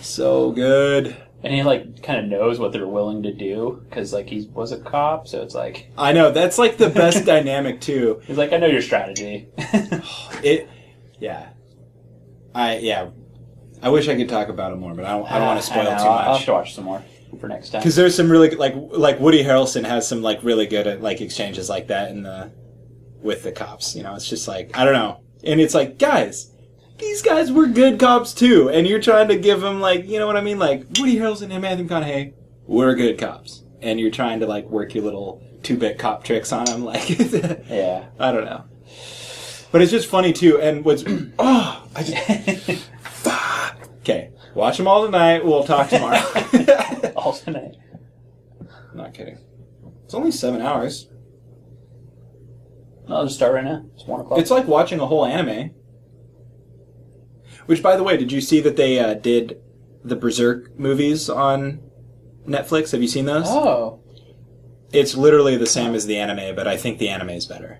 [0.00, 1.16] so good.
[1.42, 4.72] And he like kind of knows what they're willing to do because like he was
[4.72, 8.20] a cop, so it's like I know that's like the best dynamic too.
[8.26, 9.48] he's like, I know your strategy.
[10.42, 10.68] It,
[11.18, 11.50] yeah,
[12.54, 13.10] I yeah.
[13.82, 15.66] I wish I could talk about it more, but I don't, I don't want to
[15.70, 17.02] spoil too I'll- I'll have to watch some more
[17.38, 17.80] for next time.
[17.80, 21.20] Because there's some really like like Woody Harrelson has some like really good uh, like
[21.20, 22.50] exchanges like that in the
[23.22, 23.94] with the cops.
[23.94, 26.50] You know, it's just like I don't know, and it's like guys,
[26.98, 30.26] these guys were good cops too, and you're trying to give them like you know
[30.26, 32.34] what I mean, like Woody Harrelson and Matthew McConaughey
[32.66, 36.52] were good cops, and you're trying to like work your little two bit cop tricks
[36.52, 37.08] on them, like
[37.68, 38.06] Yeah.
[38.18, 38.64] I don't know.
[39.72, 41.04] But it's just funny too, and what's
[41.38, 42.86] oh I just
[44.00, 44.30] okay.
[44.54, 45.44] Watch them all tonight.
[45.44, 46.18] We'll talk tomorrow.
[47.16, 47.76] All tonight.
[48.94, 49.38] Not kidding.
[50.04, 51.08] It's only seven hours.
[53.08, 53.84] I'll just start right now.
[53.94, 54.38] It's one o'clock.
[54.40, 55.70] It's like watching a whole anime.
[57.66, 59.60] Which, by the way, did you see that they uh, did
[60.02, 61.80] the Berserk movies on
[62.46, 62.92] Netflix?
[62.92, 63.46] Have you seen those?
[63.48, 64.00] oh.
[64.92, 67.78] It's literally the same as the anime, but I think the anime is better.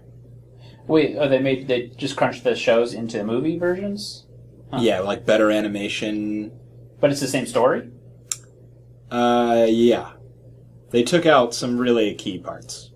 [0.87, 4.27] Wait, oh, they made they just crunched the shows into movie versions,
[4.73, 4.79] Huh.
[4.81, 6.53] Yeah, like better animation.
[7.01, 7.91] but it's the same story.
[9.11, 10.13] Uh, yeah.
[10.91, 12.91] They took out some really key parts.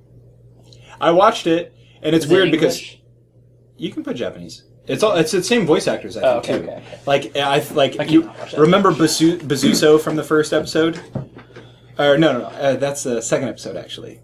[1.01, 2.97] I watched it, and it's Is it weird because
[3.77, 4.65] you can put Japanese.
[4.87, 6.65] It's all it's the same voice actors, I think Oh, okay, too.
[6.65, 6.99] okay, okay.
[7.07, 8.61] Like I like I you cannot watch that.
[8.61, 11.01] remember Basu- Bazuso from the first episode.
[11.99, 12.45] Or no, no, no.
[12.47, 14.21] Uh, that's the second episode actually.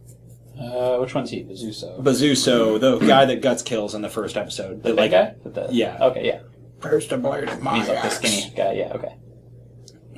[0.60, 1.42] Uh, which one's he?
[1.42, 2.02] Bazuso.
[2.02, 4.82] Bazuso, the guy that Guts kills in the first episode.
[4.82, 5.34] The The, big guy?
[5.44, 5.96] The- Yeah.
[6.02, 6.40] Okay, yeah.
[6.80, 8.16] First blade of my He's like the axe.
[8.16, 8.72] skinny guy.
[8.72, 8.92] Yeah.
[8.94, 9.14] Okay.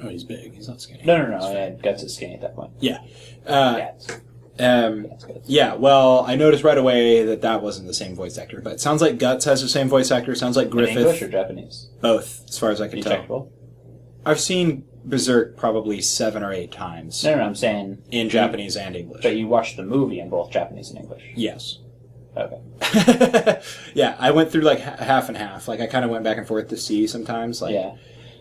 [0.03, 0.55] Oh, he's big.
[0.55, 1.03] He's not skinny.
[1.05, 1.53] No, no, no.
[1.53, 2.73] Yeah, Guts is skinny at that point.
[2.81, 2.99] Yeah.
[3.47, 4.17] Uh, Yeah.
[4.59, 5.41] Um, it's good.
[5.47, 5.75] yeah.
[5.75, 9.01] Well, I noticed right away that that wasn't the same voice actor, but it sounds
[9.01, 10.35] like Guts has the same voice actor.
[10.35, 11.89] Sounds like In English or Japanese?
[12.01, 13.13] both, as far as I can You tell.
[13.13, 13.49] checked both?
[14.27, 17.43] I've seen Berserk probably seven or eight times No, no, no.
[17.45, 18.03] I'm saying.
[18.11, 19.23] in Japanese and English.
[19.23, 21.23] But you watched the movie in both Japanese and English.
[21.35, 21.79] yes.
[22.37, 23.61] Okay.
[23.95, 25.69] yeah, I went through like ha- half and half.
[25.69, 27.61] Like I kind of went back and forth to see sometimes.
[27.63, 27.97] Like, Yeah.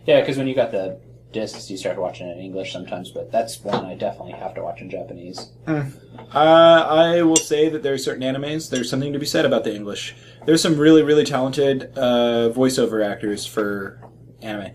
[0.06, 1.00] Yeah, because when you got the
[1.32, 4.64] discs, you start watching it in English sometimes, but that's one I definitely have to
[4.64, 5.52] watch in Japanese.
[5.68, 5.86] Uh,
[6.34, 8.70] I will say that there are certain animes.
[8.70, 10.16] There's something to be said about the English.
[10.46, 14.02] There's some really, really talented uh, voiceover actors for
[14.42, 14.72] anime.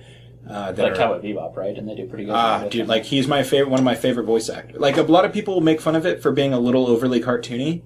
[0.49, 1.77] Uh, that Like are- Cowboy Bebop, right?
[1.77, 2.35] And they do pretty good.
[2.37, 2.73] Ah, English.
[2.73, 4.81] dude, like he's my favorite, one of my favorite voice actors.
[4.81, 7.83] Like a lot of people make fun of it for being a little overly cartoony.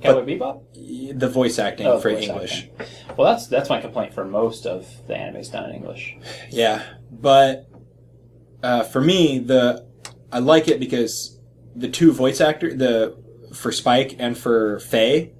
[0.00, 1.18] Cowboy Bebop?
[1.18, 2.86] The voice acting Oh, for voice English, acting.
[3.16, 6.16] Well, that's that's my complaint for most of the animes done in English.
[6.50, 6.82] yeah.
[7.10, 7.68] But
[8.62, 9.86] uh, for me, the
[10.30, 11.38] I like it because
[11.76, 13.16] the two voice actor, the
[13.54, 15.32] for Spike and for Faye,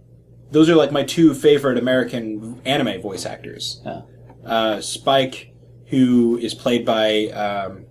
[0.50, 3.80] those are like my two favorite American anime voice actors.
[3.86, 4.03] Yeah.
[4.44, 5.55] Uh, Spike,
[5.86, 7.86] who is played by um,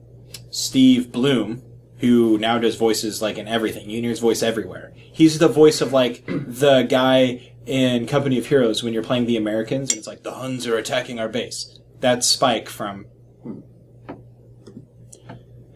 [0.51, 1.64] Steve Blum,
[2.02, 3.89] who now does voices like in everything.
[3.89, 4.91] You hear his voice everywhere.
[4.95, 9.38] He's the voice of like the guy in Company of Heroes when you're playing the
[9.38, 11.80] Americans and it's like the Huns are attacking our base.
[11.99, 13.06] That's Spike from.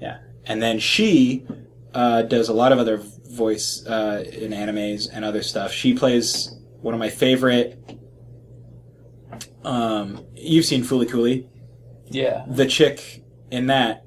[0.02, 1.46] Yeah, and then she
[1.94, 5.72] uh, does a lot of other voice uh, in animes and other stuff.
[5.72, 7.80] She plays one of my favorite.
[9.64, 11.48] Um, you've seen Fooly Cooly.
[12.08, 12.46] Yeah.
[12.48, 14.05] The chick in that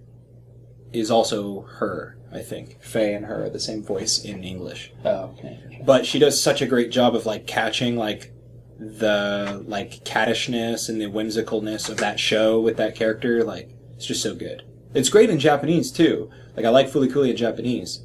[0.92, 2.16] is also her.
[2.32, 5.82] I think Faye and her are the same voice in English, Oh, okay.
[5.86, 8.32] but she does such a great job of like catching like
[8.78, 13.42] the like cattishness and the whimsicalness of that show with that character.
[13.44, 14.62] Like it's just so good.
[14.94, 16.30] It's great in Japanese too.
[16.56, 18.04] Like I like Cooly in Japanese,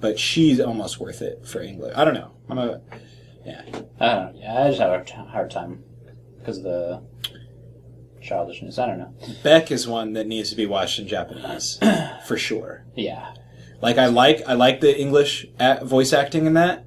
[0.00, 1.94] but she's almost worth it for English.
[1.96, 2.32] I don't know.
[2.48, 2.80] I'm a
[3.46, 3.62] yeah.
[3.66, 4.32] I don't know.
[4.40, 5.84] Yeah, I just have a t- hard time
[6.38, 7.02] because of the
[8.24, 8.78] childishness.
[8.78, 9.14] I don't know.
[9.42, 11.78] Beck is one that needs to be watched in Japanese
[12.26, 12.84] for sure.
[12.96, 13.34] Yeah.
[13.82, 15.46] Like I like I like the English
[15.82, 16.86] voice acting in that,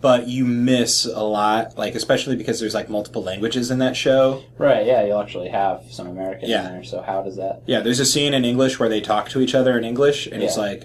[0.00, 1.76] but you miss a lot.
[1.76, 4.42] Like especially because there's like multiple languages in that show.
[4.56, 4.86] Right.
[4.86, 5.04] Yeah.
[5.04, 6.66] You'll actually have some American Yeah.
[6.66, 6.84] in there.
[6.84, 7.62] So how does that?
[7.66, 10.42] Yeah, there's a scene in English where they talk to each other in English, and
[10.42, 10.62] it's Yeah.
[10.62, 10.84] like,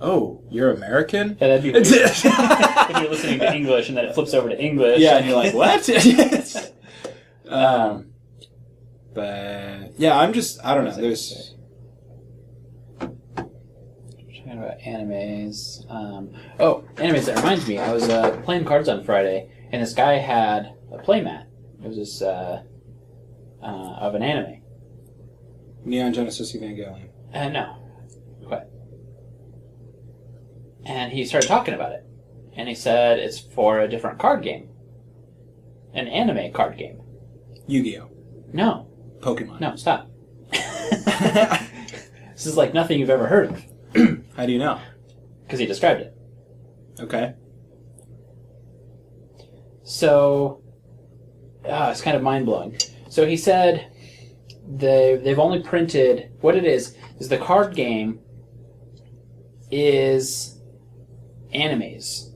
[0.00, 1.86] "Oh, you're American." Yeah, that'd be weird.
[1.88, 5.00] if you're listening to English and then it flips over to English.
[5.00, 5.16] Yeah.
[5.16, 5.88] And you're like, what?
[7.48, 8.11] um,
[9.14, 10.94] but yeah, I'm just I don't know.
[10.94, 11.54] There's
[12.98, 15.90] Talking about animes.
[15.90, 17.26] Um, oh, animes.
[17.26, 17.78] That reminds me.
[17.78, 21.46] I was uh, playing cards on Friday, and this guy had a playmat.
[21.82, 22.62] It was this uh,
[23.62, 24.62] uh, of an anime.
[25.84, 27.08] Neon Genesis Evangelion.
[27.32, 27.76] Uh, no,
[28.40, 28.70] what?
[30.84, 32.04] And he started talking about it,
[32.56, 34.68] and he said it's for a different card game,
[35.94, 37.00] an anime card game.
[37.68, 38.10] Yu-Gi-Oh,
[38.52, 38.88] No,
[39.22, 39.60] Pokemon.
[39.60, 40.10] no, stop.
[40.50, 43.64] this is like nothing you've ever heard of
[44.36, 44.78] How do you know?
[45.52, 46.16] because he described it.
[46.98, 47.34] Okay.
[49.84, 50.62] So,
[51.68, 52.78] ah, it's kind of mind blowing.
[53.10, 53.92] So he said
[54.66, 58.20] they they've only printed what it is is the card game
[59.70, 60.58] is
[61.54, 62.30] animes,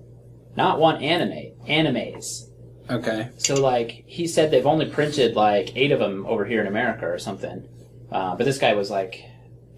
[0.56, 2.50] not one anime, animes.
[2.90, 3.30] Okay.
[3.38, 7.06] So like he said they've only printed like eight of them over here in America
[7.06, 7.68] or something,
[8.10, 9.24] uh, but this guy was like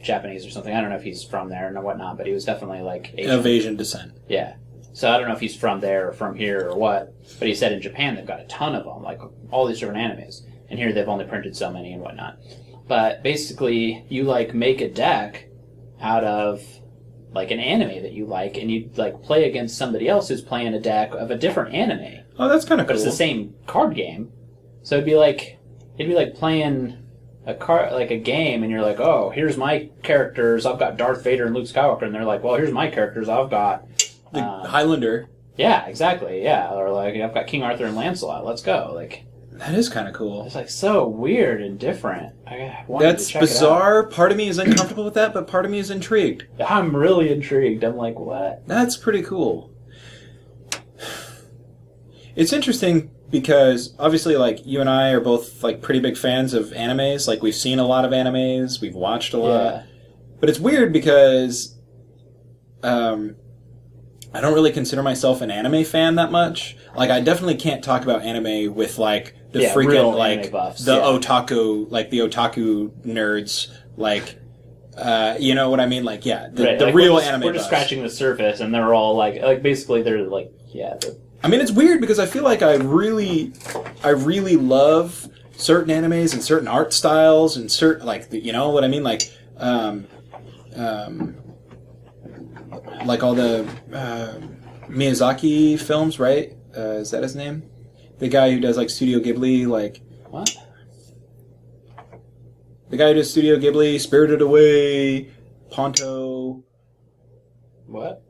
[0.03, 0.75] Japanese or something.
[0.75, 3.33] I don't know if he's from there or whatnot, but he was definitely like Asian.
[3.33, 4.13] Of Asian descent.
[4.29, 4.57] Yeah.
[4.93, 7.55] So I don't know if he's from there or from here or what, but he
[7.55, 10.79] said in Japan they've got a ton of them, like all these different animes, and
[10.79, 12.39] here they've only printed so many and whatnot.
[12.87, 15.47] But basically, you like make a deck
[16.01, 16.63] out of
[17.33, 20.75] like an anime that you like, and you like play against somebody else who's playing
[20.75, 23.03] a deck of a different anime, Oh, that's kind of but cool.
[23.03, 24.33] it's the same card game.
[24.83, 25.59] So it'd be like
[25.97, 26.97] it'd be like playing
[27.47, 30.67] a car like a game, and you're like, oh, here's my characters.
[30.67, 33.29] I've got Darth Vader and Luke Skywalker, and they're like, well, here's my characters.
[33.29, 33.87] I've got
[34.33, 35.29] The um, Highlander.
[35.57, 36.43] yeah, exactly.
[36.43, 38.45] Yeah, or like I've got King Arthur and Lancelot.
[38.45, 38.93] Let's go.
[38.95, 40.45] Like That is kind of cool.
[40.47, 42.35] it's like so weird and different.
[42.47, 43.49] I wanted That's to check it out.
[43.49, 44.07] bizarre.
[44.07, 46.45] Part of me is uncomfortable with that, but part of me is intrigued.
[46.65, 47.83] I'm really intrigued.
[47.83, 48.67] I'm like, what?
[48.69, 49.71] That's pretty cool.
[52.39, 56.67] It's interesting because obviously, like you and I are both like pretty big fans of
[56.67, 57.27] animes.
[57.27, 59.75] Like we've seen a lot of animes, we've watched a lot.
[59.75, 59.83] Yeah.
[60.39, 61.77] But it's weird because
[62.85, 63.35] um,
[64.33, 66.77] I don't really consider myself an anime fan that much.
[66.95, 70.95] Like I definitely can't talk about anime with like the Yeah, freaking like buffs, the
[70.95, 71.03] yeah.
[71.03, 73.67] otaku like the otaku nerds
[73.97, 74.39] like
[74.97, 76.05] uh, you know what I mean?
[76.05, 77.47] Like yeah, the, Right, the like, real we're just, anime.
[77.47, 81.13] We're just scratching the surface, and they're all like, like basically, they're like, yeah, they're,
[81.43, 83.53] I mean, it's weird because I feel like I really,
[84.03, 88.85] I really love certain animes and certain art styles and certain like you know what
[88.85, 89.23] I mean, like,
[89.57, 90.07] um,
[90.75, 91.37] um,
[93.05, 94.35] like all the uh,
[94.89, 96.55] Miyazaki films, right?
[96.77, 97.63] Uh, is that his name?
[98.19, 100.55] The guy who does like Studio Ghibli, like what?
[102.91, 105.31] the guy who does Studio Ghibli, Spirited Away,
[105.71, 106.63] Ponyo.
[107.87, 108.23] What?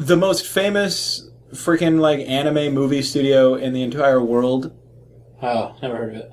[0.00, 4.76] the most famous freaking like anime movie studio in the entire world.
[5.42, 6.32] Oh, never heard of it.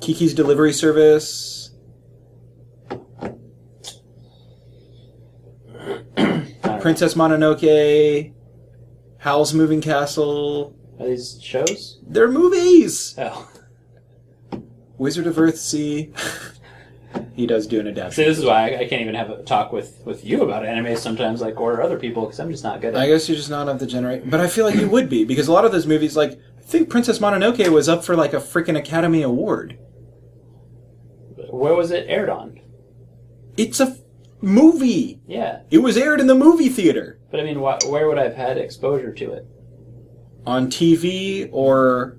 [0.00, 1.70] Kiki's Delivery Service.
[6.80, 8.32] Princess Mononoke.
[9.18, 10.74] Howl's Moving Castle.
[11.00, 11.98] Are these shows?
[12.06, 13.14] They're movies.
[13.18, 13.48] Oh,
[14.98, 16.12] Wizard of Earthsea.
[17.38, 19.72] he does do an see, this is why I, I can't even have a talk
[19.72, 22.94] with with you about anime sometimes, like or other people, because I'm just not good
[22.96, 23.00] at.
[23.00, 23.04] It.
[23.04, 25.24] I guess you're just not of the generation, but I feel like you would be
[25.24, 28.32] because a lot of those movies, like I think Princess Mononoke, was up for like
[28.32, 29.78] a freaking Academy Award.
[31.50, 32.58] Where was it aired on?
[33.56, 33.98] It's a f-
[34.40, 35.20] movie.
[35.26, 38.24] Yeah, It was aired in the movie theater but I mean, wh- where would I
[38.24, 39.46] have had exposure to it?
[40.44, 42.16] on TV or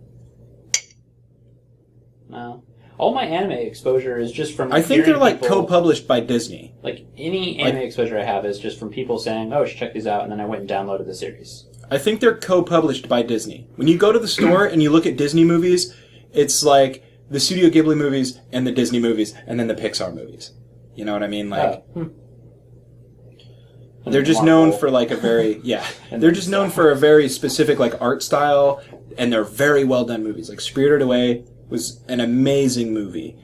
[2.29, 2.63] No.
[2.99, 4.73] All my anime exposure is just from.
[4.73, 6.75] I think they're like people- co-published by Disney.
[6.83, 9.93] Like any anime exposure I have is just from people saying, "Oh, you should check
[9.93, 11.65] these out," and then I went and downloaded the series.
[11.89, 13.67] I think they're co-published by Disney.
[13.77, 15.95] When you go to the store and you look at Disney movies,
[16.33, 20.51] it's like the Studio Ghibli movies and the Disney movies and then the Pixar movies.
[20.95, 21.49] You know what I mean?
[21.49, 22.07] Like hmm.
[24.05, 25.85] they're just known for like a very yeah.
[26.11, 28.83] And They're just known for a very specific like art style
[29.17, 30.49] and they're very well done movies.
[30.49, 33.37] Like Spirited Away was an amazing movie.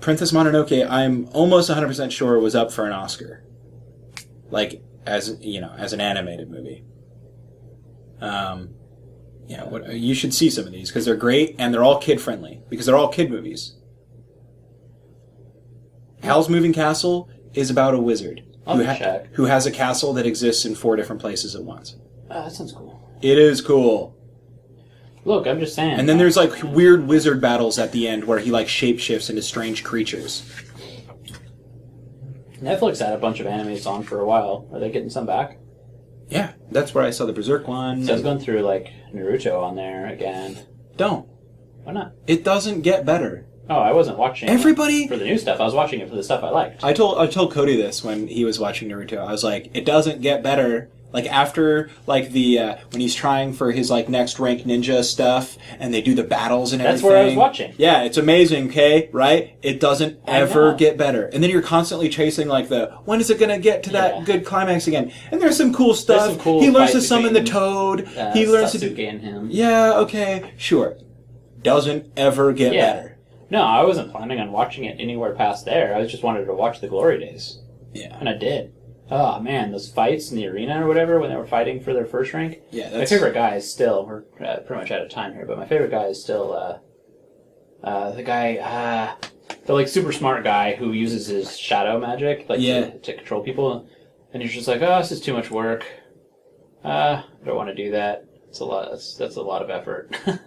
[0.00, 3.44] Princess Mononoke, I'm almost 100% sure was up for an Oscar.
[4.50, 6.84] Like as, you know, as an animated movie.
[8.20, 8.74] Um
[9.48, 12.20] yeah, what, you should see some of these because they're great and they're all kid
[12.20, 13.76] friendly because they're all kid movies.
[16.22, 19.26] Howl's Moving Castle is about a wizard who, check.
[19.34, 21.96] who has a castle that exists in four different places at once.
[22.30, 22.98] Ah, that sounds cool.
[23.20, 24.16] It is cool.
[25.24, 25.98] Look, I'm just saying.
[25.98, 29.42] And then there's like weird wizard battles at the end where he like shapeshifts into
[29.42, 30.44] strange creatures.
[32.60, 34.68] Netflix had a bunch of animes on for a while.
[34.72, 35.58] Are they getting some back?
[36.28, 38.04] Yeah, that's where I saw the Berserk one.
[38.04, 40.58] So I was going through like Naruto on there again.
[40.96, 41.28] Don't.
[41.84, 42.12] Why not?
[42.26, 43.46] It doesn't get better.
[43.68, 45.60] Oh, I wasn't watching it Everybody for the new stuff.
[45.60, 46.82] I was watching it for the stuff I liked.
[46.82, 49.18] I told I told Cody this when he was watching Naruto.
[49.18, 50.90] I was like, it doesn't get better.
[51.12, 55.58] Like after like the uh, when he's trying for his like next rank ninja stuff,
[55.78, 57.02] and they do the battles and everything.
[57.02, 57.12] That's everything.
[57.12, 57.74] where I was watching.
[57.76, 58.68] Yeah, it's amazing.
[58.70, 59.56] Okay, right?
[59.62, 60.76] It doesn't I ever know.
[60.78, 63.90] get better, and then you're constantly chasing like the when is it gonna get to
[63.90, 64.24] that Yeah.
[64.24, 65.12] good climax again?
[65.30, 66.22] And there's some cool stuff.
[66.30, 68.08] some cool he learns to fight summon the between, toad.
[68.16, 68.78] Uh, he learns to.
[68.78, 69.48] Do- and him.
[69.50, 69.92] Yeah.
[69.98, 70.52] Okay.
[70.56, 70.96] Sure.
[71.62, 72.92] Doesn't ever get Yeah.
[72.94, 73.18] better.
[73.50, 75.94] No, I wasn't planning on watching it anywhere past there.
[75.94, 77.58] I was just wanted to watch the glory days,
[77.92, 78.16] Yeah.
[78.18, 78.72] and I did.
[79.14, 82.06] Oh man, those fights in the arena or whatever when they were fighting for their
[82.06, 82.60] first rank.
[82.70, 82.88] Yeah.
[82.88, 83.10] that's...
[83.10, 85.66] My favorite guy is still we're uh, pretty much out of time here, but my
[85.66, 86.78] favorite guy is still uh,
[87.86, 89.14] uh, the guy, uh,
[89.66, 92.86] the like super smart guy who uses his shadow magic like Yeah.
[92.86, 93.86] to, to control people,
[94.32, 95.84] and he's just like, oh, this is too much work.
[96.82, 98.24] Uh, I don't want to do that.
[98.48, 98.90] It's a lot.
[98.90, 100.16] That's that's a lot of effort.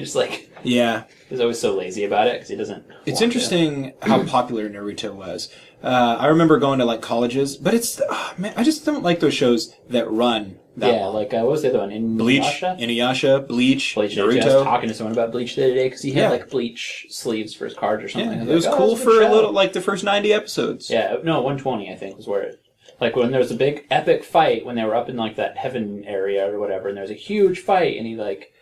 [0.00, 1.04] just like Yeah.
[1.28, 2.84] he's always so lazy about it because he doesn't.
[3.06, 3.24] It's want to.
[3.24, 5.48] interesting how popular Naruto was.
[5.82, 9.20] Uh, I remember going to like colleges, but it's ah, man, I just don't like
[9.20, 11.14] those shows that run that Yeah, long.
[11.14, 11.90] like uh, what was the other one?
[11.90, 14.18] In Bleach, Inuyasha, Bleach, Bleach.
[14.18, 14.62] I was Naruto.
[14.64, 16.30] talking to someone about Bleach the other day because he had Yeah.
[16.30, 18.30] like Bleach sleeves for his cards or something.
[18.46, 20.90] Yeah, it was like, oh, cool good for a little, like the first ninety episodes.
[20.90, 22.60] Yeah, no, 120 I think was where it.
[23.00, 25.56] Like when there was a big epic fight when they were up in like that
[25.56, 28.52] heaven area or whatever, and there was a huge fight, and he like,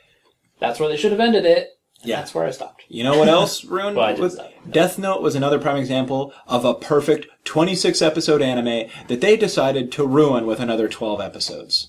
[0.60, 1.68] that's where they should have ended it.
[2.00, 2.16] And Yeah.
[2.16, 2.84] that's where I stopped.
[2.88, 3.96] You know what else ruined?
[3.96, 4.50] Well, stop.
[4.70, 9.90] Death Note was another prime example of a perfect twenty-six episode anime that they decided
[9.92, 11.88] to ruin with another twelve episodes.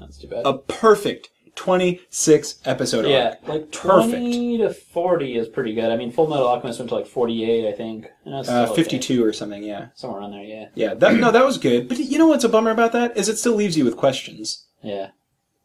[0.00, 0.42] That's too bad.
[0.46, 3.48] A perfect twenty-six episode yeah, arc.
[3.48, 4.12] like Perfect.
[4.12, 5.90] 20 to 40 is pretty good.
[5.90, 8.06] I mean, Full Metal Alchemist went to like 48, I think.
[8.24, 8.74] And Uh, still okay.
[8.76, 9.62] Fifty-two or something.
[9.62, 9.88] Yeah.
[9.94, 10.42] somewhere around there.
[10.42, 11.88] Yeah, Yeah, that no, that was good.
[11.88, 14.66] But you know what's a bummer about that is it still leaves you with questions,
[14.82, 15.10] yeah.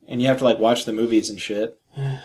[0.07, 1.78] and you have to like watch the movies and shit.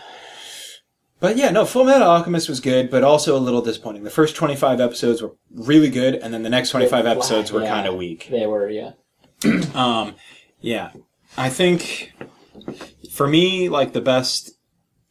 [1.21, 4.03] But yeah, no, Full Metal Alchemist was good, but also a little disappointing.
[4.03, 7.69] The first 25 episodes were really good, and then the next 25 episodes were Yeah.
[7.69, 8.27] kind of weak.
[8.29, 8.91] They were, yeah.
[9.73, 10.15] Um,
[10.59, 10.91] yeah,
[11.37, 12.13] I think
[13.13, 14.51] for me, like the best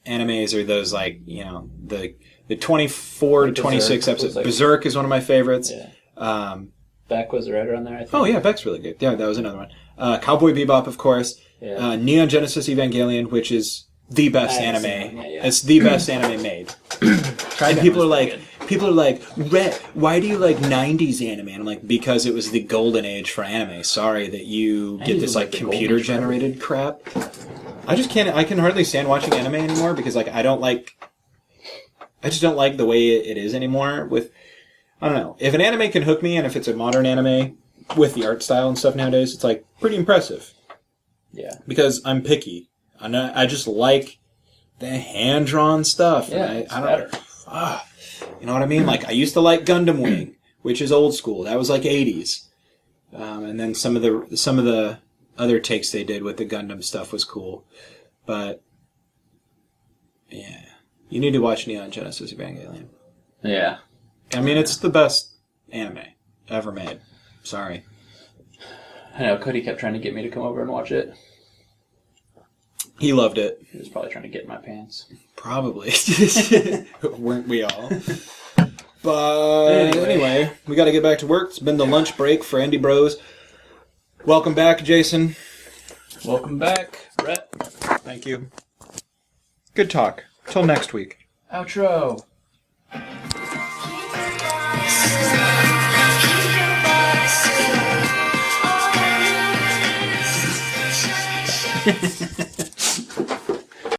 [0.07, 2.15] animes are those like you know the
[2.49, 4.37] the 24 to 26 Berserk episodes.
[4.37, 5.73] like- Berserk is one of my favorites.
[5.73, 5.89] Yeah.
[6.17, 6.73] Um,
[7.09, 8.15] Beck was right around there, I think.
[8.15, 8.97] oh yeah, Beck's really good.
[9.01, 9.69] Yeah, that was another one.
[9.97, 11.41] Uh, Cowboy Bebop, of course.
[11.61, 11.75] Yeah.
[11.77, 14.83] Uh, Neon Genesis Evangelion, which is the best anime.
[14.83, 15.47] seen that yet.
[15.47, 16.75] It's the best anime made.
[17.03, 21.49] and people are like, pretty people are like, Rhett, why do you like '90s anime?
[21.49, 23.83] And I'm like, because it was the golden age for anime.
[23.83, 27.01] Sorry that you get this like like the golden computer generated crap.
[27.87, 28.35] I just can't.
[28.35, 30.97] I can hardly stand watching anime anymore because like I don't like.
[32.23, 34.07] I just don't like the way it is anymore.
[34.07, 34.31] With
[35.03, 37.59] I don't know if an anime can hook me, and if it's a modern anime
[37.97, 40.55] with the art style and stuff nowadays, it's like pretty impressive
[41.33, 41.57] Yeah.
[41.69, 42.71] because I'm picky.
[43.05, 44.19] I I just like
[44.79, 46.29] the hand drawn stuff.
[46.29, 47.11] Yeah, I, I don't.
[47.11, 47.11] better.
[47.47, 47.87] Ah,
[48.41, 48.87] you know what I mean?
[48.87, 51.45] Like I used to like Gundam Wing, which is old school.
[51.45, 52.47] That was like '80s,
[53.13, 54.99] um, and then some of the some of the
[55.37, 57.65] other takes they did with the Gundam stuff was cool,
[58.27, 58.63] but
[60.31, 60.65] yeah,
[61.09, 62.87] you need to watch Neon Genesis Evangelion.
[63.43, 63.79] Yeah.
[64.33, 65.33] I mean, it's the best
[65.71, 65.99] anime
[66.49, 67.01] ever made.
[67.43, 67.85] Sorry.
[69.17, 71.15] I know, Cody kept trying to get me to come over and watch it.
[72.99, 73.61] He loved it.
[73.71, 75.07] He was probably trying to get in my pants.
[75.37, 75.91] Probably.
[77.19, 77.91] Weren't we all?
[79.03, 80.15] But anyway.
[80.15, 80.53] Anyway.
[80.67, 81.51] we got to get back to work.
[81.51, 83.17] It's been the lunch break for Andy Bros.
[84.25, 85.37] Welcome back, Jason.
[86.25, 87.51] Welcome back, Brett.
[88.01, 88.51] Thank you.
[89.75, 90.25] Good talk.
[90.47, 91.29] Till next week.
[91.53, 92.25] Outro.